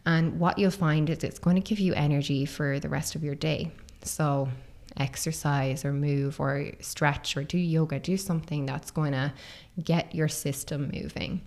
And 0.06 0.39
what 0.39 0.60
you'll 0.60 0.72
find 0.72 1.10
is 1.10 1.24
it's 1.24 1.39
going 1.39 1.56
to 1.56 1.62
give 1.62 1.80
you 1.80 1.94
energy 1.94 2.46
for 2.46 2.80
the 2.80 2.89
rest 2.89 3.15
of 3.15 3.24
your 3.24 3.36
day. 3.36 3.72
So, 4.04 4.50
exercise 4.98 5.84
or 5.84 5.92
move 5.92 6.39
or 6.39 6.72
stretch 6.80 7.36
or 7.36 7.44
do 7.44 7.58
yoga, 7.58 8.00
do 8.00 8.18
something 8.18 8.65
that's 8.65 8.92
going 8.92 9.12
to 9.12 9.34
get 9.84 10.15
your 10.15 10.27
system 10.27 10.89
moving. 10.94 11.42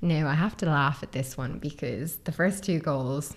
Now, 0.00 0.28
I 0.28 0.34
have 0.34 0.56
to 0.58 0.66
laugh 0.66 1.02
at 1.02 1.12
this 1.12 1.36
one 1.36 1.58
because 1.58 2.16
the 2.18 2.32
first 2.32 2.64
two 2.64 2.78
goals 2.78 3.34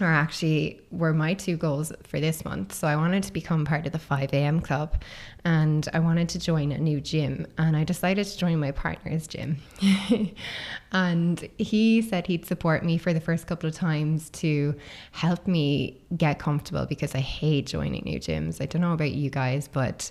are 0.00 0.12
actually 0.12 0.80
were 0.90 1.12
my 1.12 1.34
two 1.34 1.56
goals 1.56 1.92
for 2.02 2.18
this 2.18 2.44
month. 2.44 2.72
So 2.74 2.88
I 2.88 2.96
wanted 2.96 3.22
to 3.24 3.32
become 3.32 3.64
part 3.64 3.86
of 3.86 3.92
the 3.92 3.98
5 3.98 4.32
a.m. 4.32 4.60
club 4.60 5.00
and 5.44 5.88
I 5.92 6.00
wanted 6.00 6.28
to 6.30 6.38
join 6.40 6.72
a 6.72 6.78
new 6.78 7.00
gym 7.00 7.46
and 7.58 7.76
I 7.76 7.84
decided 7.84 8.26
to 8.26 8.36
join 8.36 8.58
my 8.58 8.72
partner's 8.72 9.28
gym. 9.28 9.58
and 10.92 11.48
he 11.58 12.02
said 12.02 12.26
he'd 12.26 12.44
support 12.44 12.84
me 12.84 12.98
for 12.98 13.12
the 13.12 13.20
first 13.20 13.46
couple 13.46 13.68
of 13.68 13.74
times 13.74 14.30
to 14.30 14.74
help 15.12 15.46
me 15.46 16.02
get 16.16 16.40
comfortable 16.40 16.86
because 16.86 17.14
I 17.14 17.20
hate 17.20 17.66
joining 17.66 18.02
new 18.04 18.18
gyms. 18.18 18.60
I 18.60 18.66
don't 18.66 18.82
know 18.82 18.94
about 18.94 19.12
you 19.12 19.30
guys, 19.30 19.68
but 19.68 20.10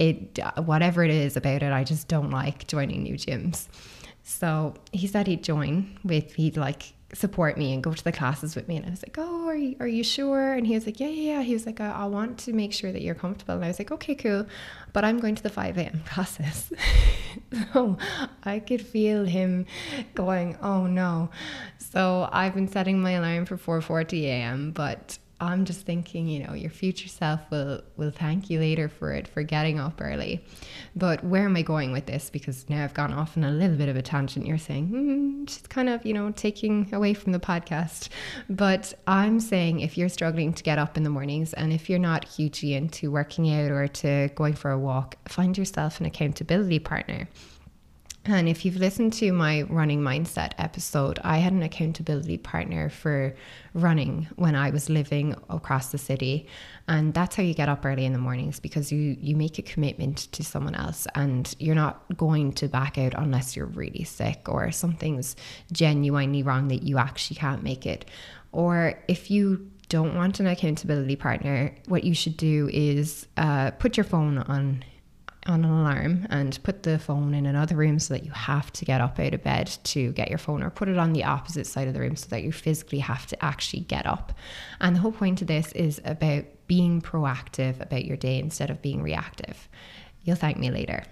it 0.00 0.40
whatever 0.56 1.04
it 1.04 1.10
is 1.10 1.36
about 1.36 1.62
it, 1.62 1.72
I 1.72 1.84
just 1.84 2.08
don't 2.08 2.30
like 2.30 2.66
joining 2.66 3.04
new 3.04 3.14
gyms. 3.14 3.68
So 4.22 4.74
he 4.92 5.06
said 5.06 5.26
he'd 5.26 5.42
join 5.42 5.98
with, 6.04 6.34
he'd 6.34 6.56
like 6.56 6.94
support 7.12 7.58
me 7.58 7.72
and 7.74 7.82
go 7.82 7.92
to 7.92 8.04
the 8.04 8.12
classes 8.12 8.54
with 8.54 8.68
me. 8.68 8.76
And 8.76 8.86
I 8.86 8.90
was 8.90 9.02
like, 9.02 9.16
oh, 9.18 9.46
are 9.48 9.56
you, 9.56 9.76
are 9.80 9.86
you 9.86 10.04
sure? 10.04 10.52
And 10.52 10.66
he 10.66 10.74
was 10.74 10.86
like, 10.86 11.00
yeah, 11.00 11.08
yeah, 11.08 11.32
yeah. 11.32 11.42
He 11.42 11.52
was 11.52 11.66
like, 11.66 11.80
I, 11.80 11.90
I 11.90 12.04
want 12.06 12.38
to 12.40 12.52
make 12.52 12.72
sure 12.72 12.92
that 12.92 13.02
you're 13.02 13.14
comfortable. 13.14 13.54
And 13.54 13.64
I 13.64 13.68
was 13.68 13.78
like, 13.78 13.90
okay, 13.90 14.14
cool. 14.14 14.46
But 14.92 15.04
I'm 15.04 15.18
going 15.18 15.34
to 15.34 15.42
the 15.42 15.50
5 15.50 15.78
a.m. 15.78 16.02
classes. 16.06 16.72
so 17.72 17.98
I 18.44 18.60
could 18.60 18.82
feel 18.82 19.24
him 19.24 19.66
going, 20.14 20.56
oh 20.62 20.86
no. 20.86 21.30
So 21.78 22.28
I've 22.32 22.54
been 22.54 22.68
setting 22.68 23.00
my 23.00 23.12
alarm 23.12 23.46
for 23.46 23.56
4.40 23.56 24.22
a.m. 24.24 24.70
But 24.70 25.18
I'm 25.40 25.64
just 25.64 25.86
thinking, 25.86 26.28
you 26.28 26.46
know, 26.46 26.52
your 26.52 26.70
future 26.70 27.08
self 27.08 27.40
will 27.50 27.82
will 27.96 28.10
thank 28.10 28.50
you 28.50 28.60
later 28.60 28.88
for 28.88 29.12
it 29.12 29.26
for 29.26 29.42
getting 29.42 29.80
up 29.80 30.00
early. 30.00 30.44
But 30.94 31.24
where 31.24 31.44
am 31.44 31.56
I 31.56 31.62
going 31.62 31.92
with 31.92 32.06
this? 32.06 32.28
Because 32.28 32.68
now 32.68 32.84
I've 32.84 32.92
gone 32.92 33.12
off 33.12 33.36
on 33.36 33.44
a 33.44 33.50
little 33.50 33.76
bit 33.76 33.88
of 33.88 33.96
a 33.96 34.02
tangent. 34.02 34.46
You're 34.46 34.58
saying 34.58 34.88
mm, 34.90 35.46
just 35.46 35.70
kind 35.70 35.88
of, 35.88 36.04
you 36.04 36.12
know, 36.12 36.30
taking 36.32 36.92
away 36.92 37.14
from 37.14 37.32
the 37.32 37.40
podcast. 37.40 38.10
But 38.50 38.92
I'm 39.06 39.40
saying 39.40 39.80
if 39.80 39.96
you're 39.96 40.10
struggling 40.10 40.52
to 40.52 40.62
get 40.62 40.78
up 40.78 40.96
in 40.96 41.04
the 41.04 41.10
mornings, 41.10 41.54
and 41.54 41.72
if 41.72 41.88
you're 41.88 41.98
not 41.98 42.26
hugely 42.26 42.74
into 42.74 43.10
working 43.10 43.50
out 43.52 43.70
or 43.70 43.88
to 43.88 44.28
going 44.34 44.54
for 44.54 44.70
a 44.70 44.78
walk, 44.78 45.16
find 45.26 45.56
yourself 45.56 46.00
an 46.00 46.06
accountability 46.06 46.78
partner. 46.80 47.28
And 48.26 48.50
if 48.50 48.66
you've 48.66 48.76
listened 48.76 49.14
to 49.14 49.32
my 49.32 49.62
running 49.62 50.02
mindset 50.02 50.52
episode, 50.58 51.18
I 51.24 51.38
had 51.38 51.54
an 51.54 51.62
accountability 51.62 52.36
partner 52.36 52.90
for 52.90 53.34
running 53.72 54.28
when 54.36 54.54
I 54.54 54.68
was 54.70 54.90
living 54.90 55.34
across 55.48 55.90
the 55.90 55.96
city. 55.96 56.46
And 56.86 57.14
that's 57.14 57.36
how 57.36 57.42
you 57.42 57.54
get 57.54 57.70
up 57.70 57.84
early 57.84 58.04
in 58.04 58.12
the 58.12 58.18
mornings 58.18 58.60
because 58.60 58.92
you 58.92 59.16
you 59.18 59.36
make 59.36 59.58
a 59.58 59.62
commitment 59.62 60.30
to 60.32 60.44
someone 60.44 60.74
else 60.74 61.06
and 61.14 61.54
you're 61.58 61.74
not 61.74 62.04
going 62.18 62.52
to 62.54 62.68
back 62.68 62.98
out 62.98 63.14
unless 63.16 63.56
you're 63.56 63.66
really 63.66 64.04
sick 64.04 64.48
or 64.48 64.70
something's 64.70 65.34
genuinely 65.72 66.42
wrong 66.42 66.68
that 66.68 66.82
you 66.82 66.98
actually 66.98 67.36
can't 67.36 67.62
make 67.62 67.86
it. 67.86 68.04
Or 68.52 69.00
if 69.08 69.30
you 69.30 69.70
don't 69.88 70.14
want 70.14 70.40
an 70.40 70.46
accountability 70.46 71.16
partner, 71.16 71.74
what 71.86 72.04
you 72.04 72.14
should 72.14 72.36
do 72.36 72.68
is 72.72 73.26
uh, 73.38 73.70
put 73.72 73.96
your 73.96 74.04
phone 74.04 74.38
on 74.38 74.84
on 75.46 75.64
an 75.64 75.70
alarm 75.70 76.26
and 76.30 76.62
put 76.62 76.82
the 76.82 76.98
phone 76.98 77.32
in 77.34 77.46
another 77.46 77.74
room 77.74 77.98
so 77.98 78.14
that 78.14 78.24
you 78.24 78.30
have 78.30 78.72
to 78.74 78.84
get 78.84 79.00
up 79.00 79.18
out 79.18 79.32
of 79.32 79.42
bed 79.42 79.66
to 79.84 80.12
get 80.12 80.28
your 80.28 80.38
phone 80.38 80.62
or 80.62 80.70
put 80.70 80.88
it 80.88 80.98
on 80.98 81.12
the 81.12 81.24
opposite 81.24 81.66
side 81.66 81.88
of 81.88 81.94
the 81.94 82.00
room 82.00 82.14
so 82.14 82.28
that 82.28 82.42
you 82.42 82.52
physically 82.52 82.98
have 82.98 83.26
to 83.26 83.44
actually 83.44 83.80
get 83.80 84.06
up. 84.06 84.32
And 84.80 84.94
the 84.94 85.00
whole 85.00 85.12
point 85.12 85.40
of 85.40 85.48
this 85.48 85.72
is 85.72 86.00
about 86.04 86.44
being 86.66 87.00
proactive 87.00 87.80
about 87.80 88.04
your 88.04 88.16
day 88.16 88.38
instead 88.38 88.70
of 88.70 88.82
being 88.82 89.02
reactive. 89.02 89.68
You'll 90.24 90.36
thank 90.36 90.58
me 90.58 90.70
later. 90.70 91.04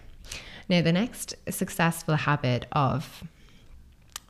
Now, 0.68 0.82
the 0.82 0.92
next 0.92 1.34
successful 1.48 2.16
habit 2.16 2.66
of 2.72 3.24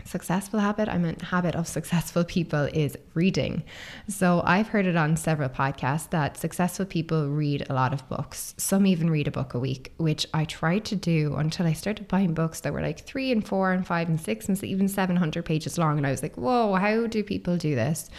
successful 0.09 0.59
habit, 0.61 0.89
I 0.89 0.99
meant 0.99 1.23
habit 1.23 1.55
of 1.55 1.69
successful 1.69 2.25
people 2.25 2.69
is 2.73 2.97
reading. 3.15 3.63
So 4.09 4.43
I've 4.45 4.69
heard 4.69 4.87
it 4.87 4.97
on 4.97 5.17
several 5.17 5.49
podcasts 5.49 6.11
that 6.11 6.37
successful 6.37 6.87
people 6.87 7.29
read 7.29 7.67
a 7.69 7.75
lot 7.75 7.93
of 7.93 8.09
books. 8.09 8.55
Some 8.57 8.87
even 8.87 9.11
read 9.11 9.29
a 9.29 9.31
book 9.31 9.55
a 9.55 9.59
week, 9.59 9.93
which 9.99 10.27
I 10.33 10.45
tried 10.45 10.85
to 10.87 10.97
do 10.97 11.37
until 11.37 11.67
I 11.67 11.75
started 11.75 12.09
buying 12.09 12.35
books 12.35 12.61
that 12.61 12.73
were 12.73 12.83
like 12.83 13.01
three 13.01 13.31
and 13.31 13.47
four 13.47 13.73
and 13.73 13.87
five 13.87 14.09
and 14.09 14.21
six 14.21 14.49
and 14.49 14.63
even 14.65 14.89
700 14.89 15.45
pages 15.45 15.79
long. 15.79 15.99
And 15.99 16.07
I 16.07 16.11
was 16.11 16.23
like, 16.23 16.37
whoa, 16.37 16.75
how 16.75 17.07
do 17.07 17.23
people 17.23 17.57
do 17.57 17.75
this? 17.75 18.11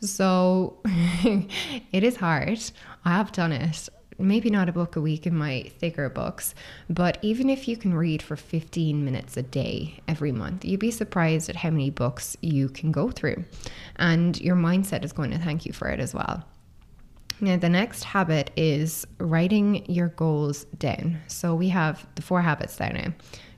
So 0.00 0.78
it 1.92 2.04
is 2.04 2.16
hard. 2.16 2.60
I 3.04 3.10
have 3.10 3.32
done 3.32 3.52
it 3.52 3.88
maybe 4.18 4.50
not 4.50 4.68
a 4.68 4.72
book 4.72 4.96
a 4.96 5.00
week 5.00 5.26
in 5.26 5.36
my 5.36 5.70
thicker 5.78 6.08
books, 6.08 6.54
but 6.88 7.18
even 7.22 7.50
if 7.50 7.66
you 7.68 7.76
can 7.76 7.94
read 7.94 8.22
for 8.22 8.36
15 8.36 9.04
minutes 9.04 9.36
a 9.36 9.42
day 9.42 10.00
every 10.08 10.32
month, 10.32 10.64
you'd 10.64 10.80
be 10.80 10.90
surprised 10.90 11.48
at 11.48 11.56
how 11.56 11.70
many 11.70 11.90
books 11.90 12.36
you 12.40 12.68
can 12.68 12.92
go 12.92 13.10
through. 13.10 13.44
And 13.96 14.40
your 14.40 14.56
mindset 14.56 15.04
is 15.04 15.12
going 15.12 15.30
to 15.30 15.38
thank 15.38 15.66
you 15.66 15.72
for 15.72 15.88
it 15.88 16.00
as 16.00 16.14
well. 16.14 16.44
Now, 17.40 17.56
the 17.56 17.68
next 17.68 18.04
habit 18.04 18.52
is 18.56 19.06
writing 19.18 19.84
your 19.90 20.08
goals 20.08 20.64
down. 20.78 21.20
So 21.26 21.54
we 21.54 21.68
have 21.70 22.06
the 22.14 22.22
four 22.22 22.42
habits 22.42 22.76
there 22.76 22.92
now 22.92 23.12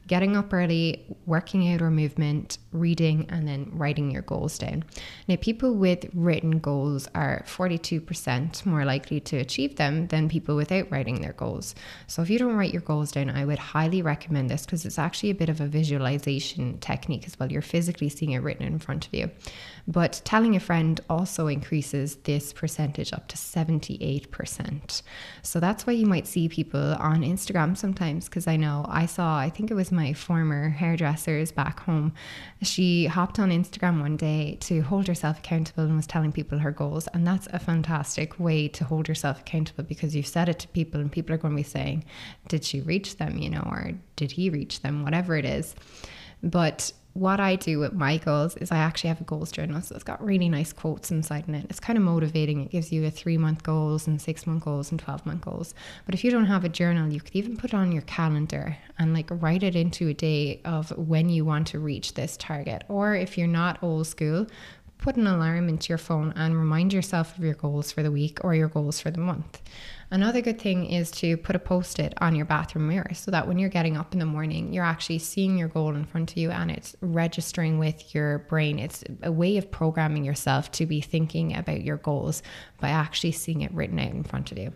getting 0.07 0.37
up 0.37 0.53
early, 0.53 1.05
working 1.27 1.73
out 1.73 1.83
or 1.83 1.91
movement, 1.91 2.59
reading, 2.77 3.27
and 3.29 3.47
then 3.47 3.71
writing 3.73 4.11
your 4.11 4.23
goals 4.23 4.59
down. 4.59 4.85
Now, 5.29 5.37
people 5.37 5.75
with 5.75 6.07
written 6.15 6.59
goals 6.59 7.09
are 7.15 7.45
42% 7.47 8.67
more 8.67 8.85
likely 8.85 9.21
to 9.21 9.37
achieve 9.37 9.77
them 9.77 10.07
than 10.09 10.29
people 10.29 10.57
without 10.57 10.91
writing 10.91 11.21
their 11.21 11.33
goals. 11.33 11.75
So, 12.07 12.23
if 12.23 12.31
you 12.31 12.39
don't 12.39 12.57
write 12.57 12.73
your 12.73 12.83
goals 12.83 13.13
down, 13.13 13.31
I 13.31 13.45
would 13.45 13.59
highly 13.59 14.03
recommend 14.03 14.51
this 14.51 14.65
because 14.65 14.85
it's 14.85 14.99
actually 14.99 15.31
a 15.31 15.35
bit 15.35 15.49
of 15.49 15.61
a 15.61 15.67
visualization 15.67 16.79
technique 16.79 17.27
as 17.27 17.39
well. 17.39 17.51
You're 17.51 17.63
physically 17.63 18.09
seeing 18.09 18.33
it 18.33 18.39
written 18.39 18.67
in 18.67 18.79
front 18.79 19.07
of 19.07 19.15
you. 19.15 19.31
But 19.89 20.21
telling 20.25 20.57
a 20.57 20.61
friend 20.61 21.01
also 21.09 21.47
increases 21.47 22.17
this 22.17 22.53
percentage 22.53 23.13
up 23.13 23.29
to 23.29 23.37
78%. 23.37 25.03
So 25.43 25.61
that's 25.61 25.87
why 25.87 25.93
you 25.93 26.07
might 26.07 26.27
see 26.27 26.49
people 26.49 26.95
on 26.95 27.23
Instagram 27.23 27.77
sometimes, 27.77 28.27
because 28.27 28.49
I 28.49 28.57
know 28.57 28.85
I 28.89 29.07
saw, 29.07 29.39
I 29.39 29.51
think 29.51 29.71
it 29.71 29.75
was 29.75 29.93
my 29.93 30.13
former 30.13 30.71
hairdressers 30.71 31.53
back 31.53 31.81
home. 31.81 32.13
She 32.67 33.07
hopped 33.07 33.39
on 33.39 33.51
Instagram 33.51 34.01
one 34.01 34.17
day 34.17 34.59
to 34.63 34.81
hold 34.81 35.07
herself 35.07 35.39
accountable 35.39 35.85
and 35.85 35.97
was 35.97 36.07
telling 36.07 36.33
people 36.33 36.59
her 36.59 36.73
goals. 36.73 37.07
And 37.09 37.27
that's 37.27 37.47
a 37.53 37.59
fantastic 37.59 38.39
way 38.41 38.69
to 38.69 38.85
hold 38.85 39.09
yourself 39.09 39.41
accountable 39.41 39.85
because 39.85 40.17
you've 40.17 40.27
said 40.27 40.49
it 40.49 40.59
to 40.61 40.69
people 40.69 41.01
and 41.01 41.11
people 41.11 41.35
are 41.35 41.39
going 41.39 41.55
to 41.55 41.63
be 41.63 41.69
saying, 41.69 42.05
Did 42.49 42.65
she 42.65 42.81
reach 42.81 43.19
them? 43.19 43.39
You 43.39 43.51
know, 43.51 43.63
or 43.71 43.93
did 44.17 44.33
he 44.33 44.51
reach 44.51 44.81
them? 44.83 45.05
Whatever 45.05 45.37
it 45.37 45.45
is. 45.45 45.75
But 46.43 46.93
what 47.17 47.41
I 47.41 47.57
do 47.57 47.79
with 47.79 47.95
my 47.95 48.19
goals 48.19 48.57
is 48.57 48.71
I 48.71 48.77
actually 48.77 49.09
have 49.09 49.21
a 49.21 49.25
goals 49.25 49.51
journal. 49.51 49.81
So 49.81 49.95
it's 49.95 50.05
got 50.05 50.23
really 50.23 50.49
nice 50.49 50.73
quotes 50.73 51.11
inside 51.11 51.49
in 51.49 51.55
it. 51.55 51.67
It's 51.71 51.81
kind 51.81 51.97
of 51.97 52.05
motivating. 52.05 52.61
It 52.61 52.71
gives 52.71 52.93
you 52.93 53.07
a 53.07 53.11
three 53.11 53.39
month 53.39 53.63
goals 53.63 54.07
and 54.07 54.21
six 54.21 54.47
month 54.47 54.65
goals 54.65 54.91
and 54.91 55.01
12 55.01 55.25
month 55.25 55.41
goals. 55.41 55.75
But 56.05 56.15
if 56.15 56.25
you 56.25 56.31
don't 56.31 56.47
have 56.47 56.65
a 56.65 56.69
journal, 56.69 57.11
you 57.11 57.21
could 57.21 57.35
even 57.35 57.57
put 57.57 57.71
it 57.71 57.75
on 57.75 57.91
your 57.91 58.03
calendar 58.03 58.77
and 58.99 59.15
like 59.15 59.29
write 59.31 59.63
it 59.63 59.75
into 59.75 60.09
a 60.09 60.15
day 60.15 60.61
of 60.65 60.91
when 60.97 61.29
you 61.29 61.45
want 61.45 61.69
to 61.69 61.79
reach 61.79 62.15
this 62.15 62.37
target. 62.37 62.85
Or 62.89 63.15
if 63.15 63.39
you're 63.39 63.49
not 63.49 63.83
old 63.83 64.07
school, 64.07 64.47
put 64.99 65.17
an 65.17 65.27
alarm 65.27 65.69
into 65.69 65.89
your 65.89 65.99
phone 65.99 66.33
and 66.37 66.57
remind 66.57 66.93
yourself 66.93 67.37
of 67.37 67.45
your 67.45 67.55
goals 67.55 67.93
for 67.93 68.03
the 68.03 68.11
week 68.11 68.39
or 68.43 68.55
your 68.55 68.69
goals 68.69 69.01
for 69.01 69.11
the 69.11 69.21
month. 69.21 69.63
Another 70.11 70.41
good 70.41 70.61
thing 70.61 70.87
is 70.87 71.11
to 71.13 71.37
put 71.37 71.57
a 71.57 71.59
post 71.59 71.99
it 71.99 72.15
on 72.21 72.35
your 72.35 72.47
bathroom 72.47 72.89
mirror 72.89 73.13
so 73.13 73.31
that 73.31 73.49
when 73.49 73.59
you're 73.59 73.69
getting 73.69 73.97
up 73.97 74.13
in 74.13 74.19
the 74.19 74.27
morning, 74.27 74.73
you're 74.73 74.85
actually 74.85 75.19
seeing 75.19 75.59
your 75.59 75.69
goal 75.69 75.95
in 75.95 76.05
front 76.05 76.31
of 76.31 76.37
you 76.37 76.51
and 76.51 76.71
it's 76.71 76.95
registering 77.01 77.79
with 77.79 78.15
your 78.15 78.39
brain. 78.41 78.79
It's 78.79 79.03
a 79.23 79.33
way 79.33 79.57
of 79.57 79.71
programming 79.71 80.25
yourself 80.25 80.71
to 80.73 80.87
be 80.87 81.01
thinking 81.01 81.57
about 81.57 81.83
your 81.83 81.97
goals 81.97 82.43
by 82.81 82.91
actually 82.91 83.33
seeing 83.33 83.63
it 83.63 83.73
written 83.73 83.99
out 83.99 84.13
in 84.13 84.23
front 84.23 84.53
of 84.53 84.59
you. 84.59 84.73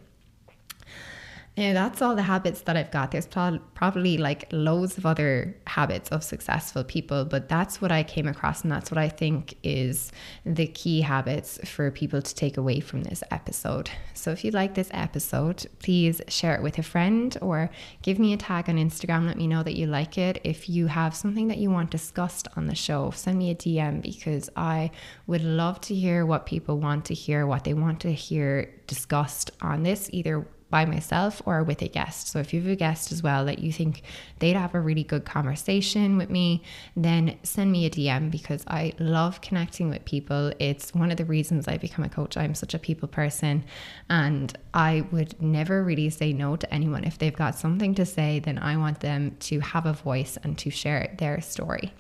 Yeah, 1.61 1.75
that's 1.75 2.01
all 2.01 2.17
the 2.17 2.23
habits 2.23 2.63
that 2.63 2.79
I've 2.79 2.91
got. 2.91 3.11
There's 3.11 3.27
probably 3.27 4.17
like 4.17 4.49
loads 4.51 4.97
of 4.97 5.05
other 5.05 5.55
habits 5.67 6.09
of 6.09 6.25
successful 6.25 6.85
people, 6.85 7.27
but 7.27 7.51
that's 7.51 7.83
what 7.83 7.93
I 7.93 8.03
came 8.03 8.27
across, 8.27 8.63
and 8.63 8.73
that's 8.73 8.91
what 8.91 8.97
I 8.97 9.11
think 9.11 9.59
is 9.63 10.11
the 10.47 10.67
key 10.67 11.03
habits 11.03 11.61
for 11.69 11.91
people 11.91 12.23
to 12.23 12.35
take 12.35 12.57
away 12.57 12.81
from 12.81 13.03
this 13.03 13.23
episode. 13.31 13.91
So, 14.15 14.31
if 14.31 14.43
you 14.43 14.53
like 14.53 14.73
this 14.73 14.89
episode, 14.95 15.67
please 15.81 16.23
share 16.29 16.55
it 16.55 16.63
with 16.63 16.79
a 16.79 16.83
friend 16.83 17.37
or 17.43 17.69
give 18.01 18.19
me 18.19 18.33
a 18.33 18.39
tag 18.39 18.71
on 18.71 18.77
Instagram. 18.77 19.27
Let 19.27 19.37
me 19.37 19.47
know 19.47 19.63
that 19.63 19.77
you 19.77 19.87
like 19.87 20.17
it. 20.17 20.41
If 20.43 20.71
you 20.71 20.87
have 20.87 21.15
something 21.15 21.49
that 21.49 21.59
you 21.59 21.71
want 21.71 21.91
discussed 21.91 22.49
on 22.57 22.69
the 22.69 22.75
show, 22.75 23.11
send 23.11 23.37
me 23.37 23.51
a 23.51 23.55
DM 23.55 24.01
because 24.01 24.49
I 24.57 24.93
would 25.27 25.45
love 25.45 25.83
to 25.83 25.95
hear 25.95 26.25
what 26.25 26.47
people 26.47 26.79
want 26.79 27.05
to 27.05 27.15
hear, 27.15 27.47
what 27.47 27.65
they 27.65 27.75
want 27.75 28.01
to 28.01 28.13
hear 28.15 28.73
discussed 28.87 29.51
on 29.61 29.83
this, 29.83 30.09
either 30.11 30.47
by 30.71 30.85
myself 30.85 31.43
or 31.45 31.63
with 31.63 31.83
a 31.83 31.89
guest. 31.89 32.29
So 32.29 32.39
if 32.39 32.55
you 32.55 32.61
have 32.63 32.71
a 32.71 32.77
guest 32.77 33.13
as 33.13 33.23
well 33.23 33.45
that 33.47 33.59
you 33.59 33.73
think 33.73 34.03
they'd 34.39 34.57
have 34.57 34.75
a 34.75 34.81
really 34.81 35.05
good 35.05 35.25
conversation 35.25 36.17
with 36.17 36.31
me, 36.31 36.63
then 36.97 37.39
send 37.43 37.73
me 37.73 37.87
a 37.87 37.91
DM 37.91 38.31
because 38.31 38.65
I 38.67 38.93
love 38.99 39.41
connecting 39.41 39.91
with 39.91 40.05
people. 40.05 40.53
It's 40.59 40.95
one 40.95 41.11
of 41.11 41.17
the 41.17 41.25
reasons 41.25 41.69
I 41.69 41.77
become 41.77 42.05
a 42.05 42.09
coach. 42.09 42.37
I'm 42.37 42.55
such 42.55 42.75
a 42.75 42.79
people 42.79 43.09
person 43.09 43.65
and 44.09 44.57
I 44.73 45.07
would 45.11 45.41
never 45.43 45.83
really 45.83 46.11
say 46.11 46.33
no 46.33 46.57
to 46.57 46.73
anyone. 46.73 47.05
If 47.05 47.19
they've 47.19 47.37
got 47.37 47.57
something 47.57 47.95
to 47.97 48.07
say, 48.07 48.39
then 48.39 48.59
I 48.59 48.77
want 48.77 49.01
them 49.01 49.37
to 49.41 49.61
have 49.61 49.87
a 49.87 49.93
voice 49.93 50.39
and 50.43 50.57
to 50.59 50.71
share 50.71 51.15
their 51.19 51.41
story. 51.41 51.93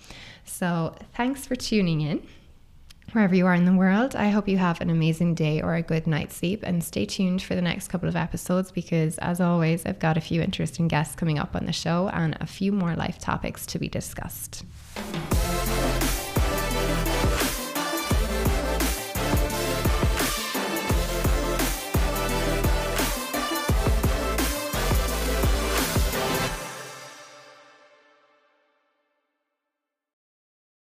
So 0.44 0.94
thanks 1.14 1.46
for 1.46 1.56
tuning 1.56 2.00
in 2.00 2.26
wherever 3.12 3.34
you 3.34 3.46
are 3.46 3.54
in 3.54 3.64
the 3.64 3.72
world. 3.72 4.14
I 4.14 4.28
hope 4.28 4.48
you 4.48 4.58
have 4.58 4.80
an 4.80 4.90
amazing 4.90 5.34
day 5.34 5.60
or 5.60 5.74
a 5.74 5.82
good 5.82 6.06
night's 6.06 6.36
sleep 6.36 6.62
and 6.62 6.82
stay 6.82 7.06
tuned 7.06 7.42
for 7.42 7.54
the 7.54 7.62
next 7.62 7.88
couple 7.88 8.08
of 8.08 8.16
episodes 8.16 8.70
because, 8.70 9.18
as 9.18 9.40
always, 9.40 9.84
I've 9.86 9.98
got 9.98 10.16
a 10.16 10.20
few 10.20 10.40
interesting 10.42 10.88
guests 10.88 11.14
coming 11.14 11.38
up 11.38 11.56
on 11.56 11.66
the 11.66 11.72
show 11.72 12.08
and 12.12 12.36
a 12.40 12.46
few 12.46 12.72
more 12.72 12.94
life 12.94 13.18
topics 13.18 13.66
to 13.66 13.78
be 13.78 13.88
discussed. 13.88 14.64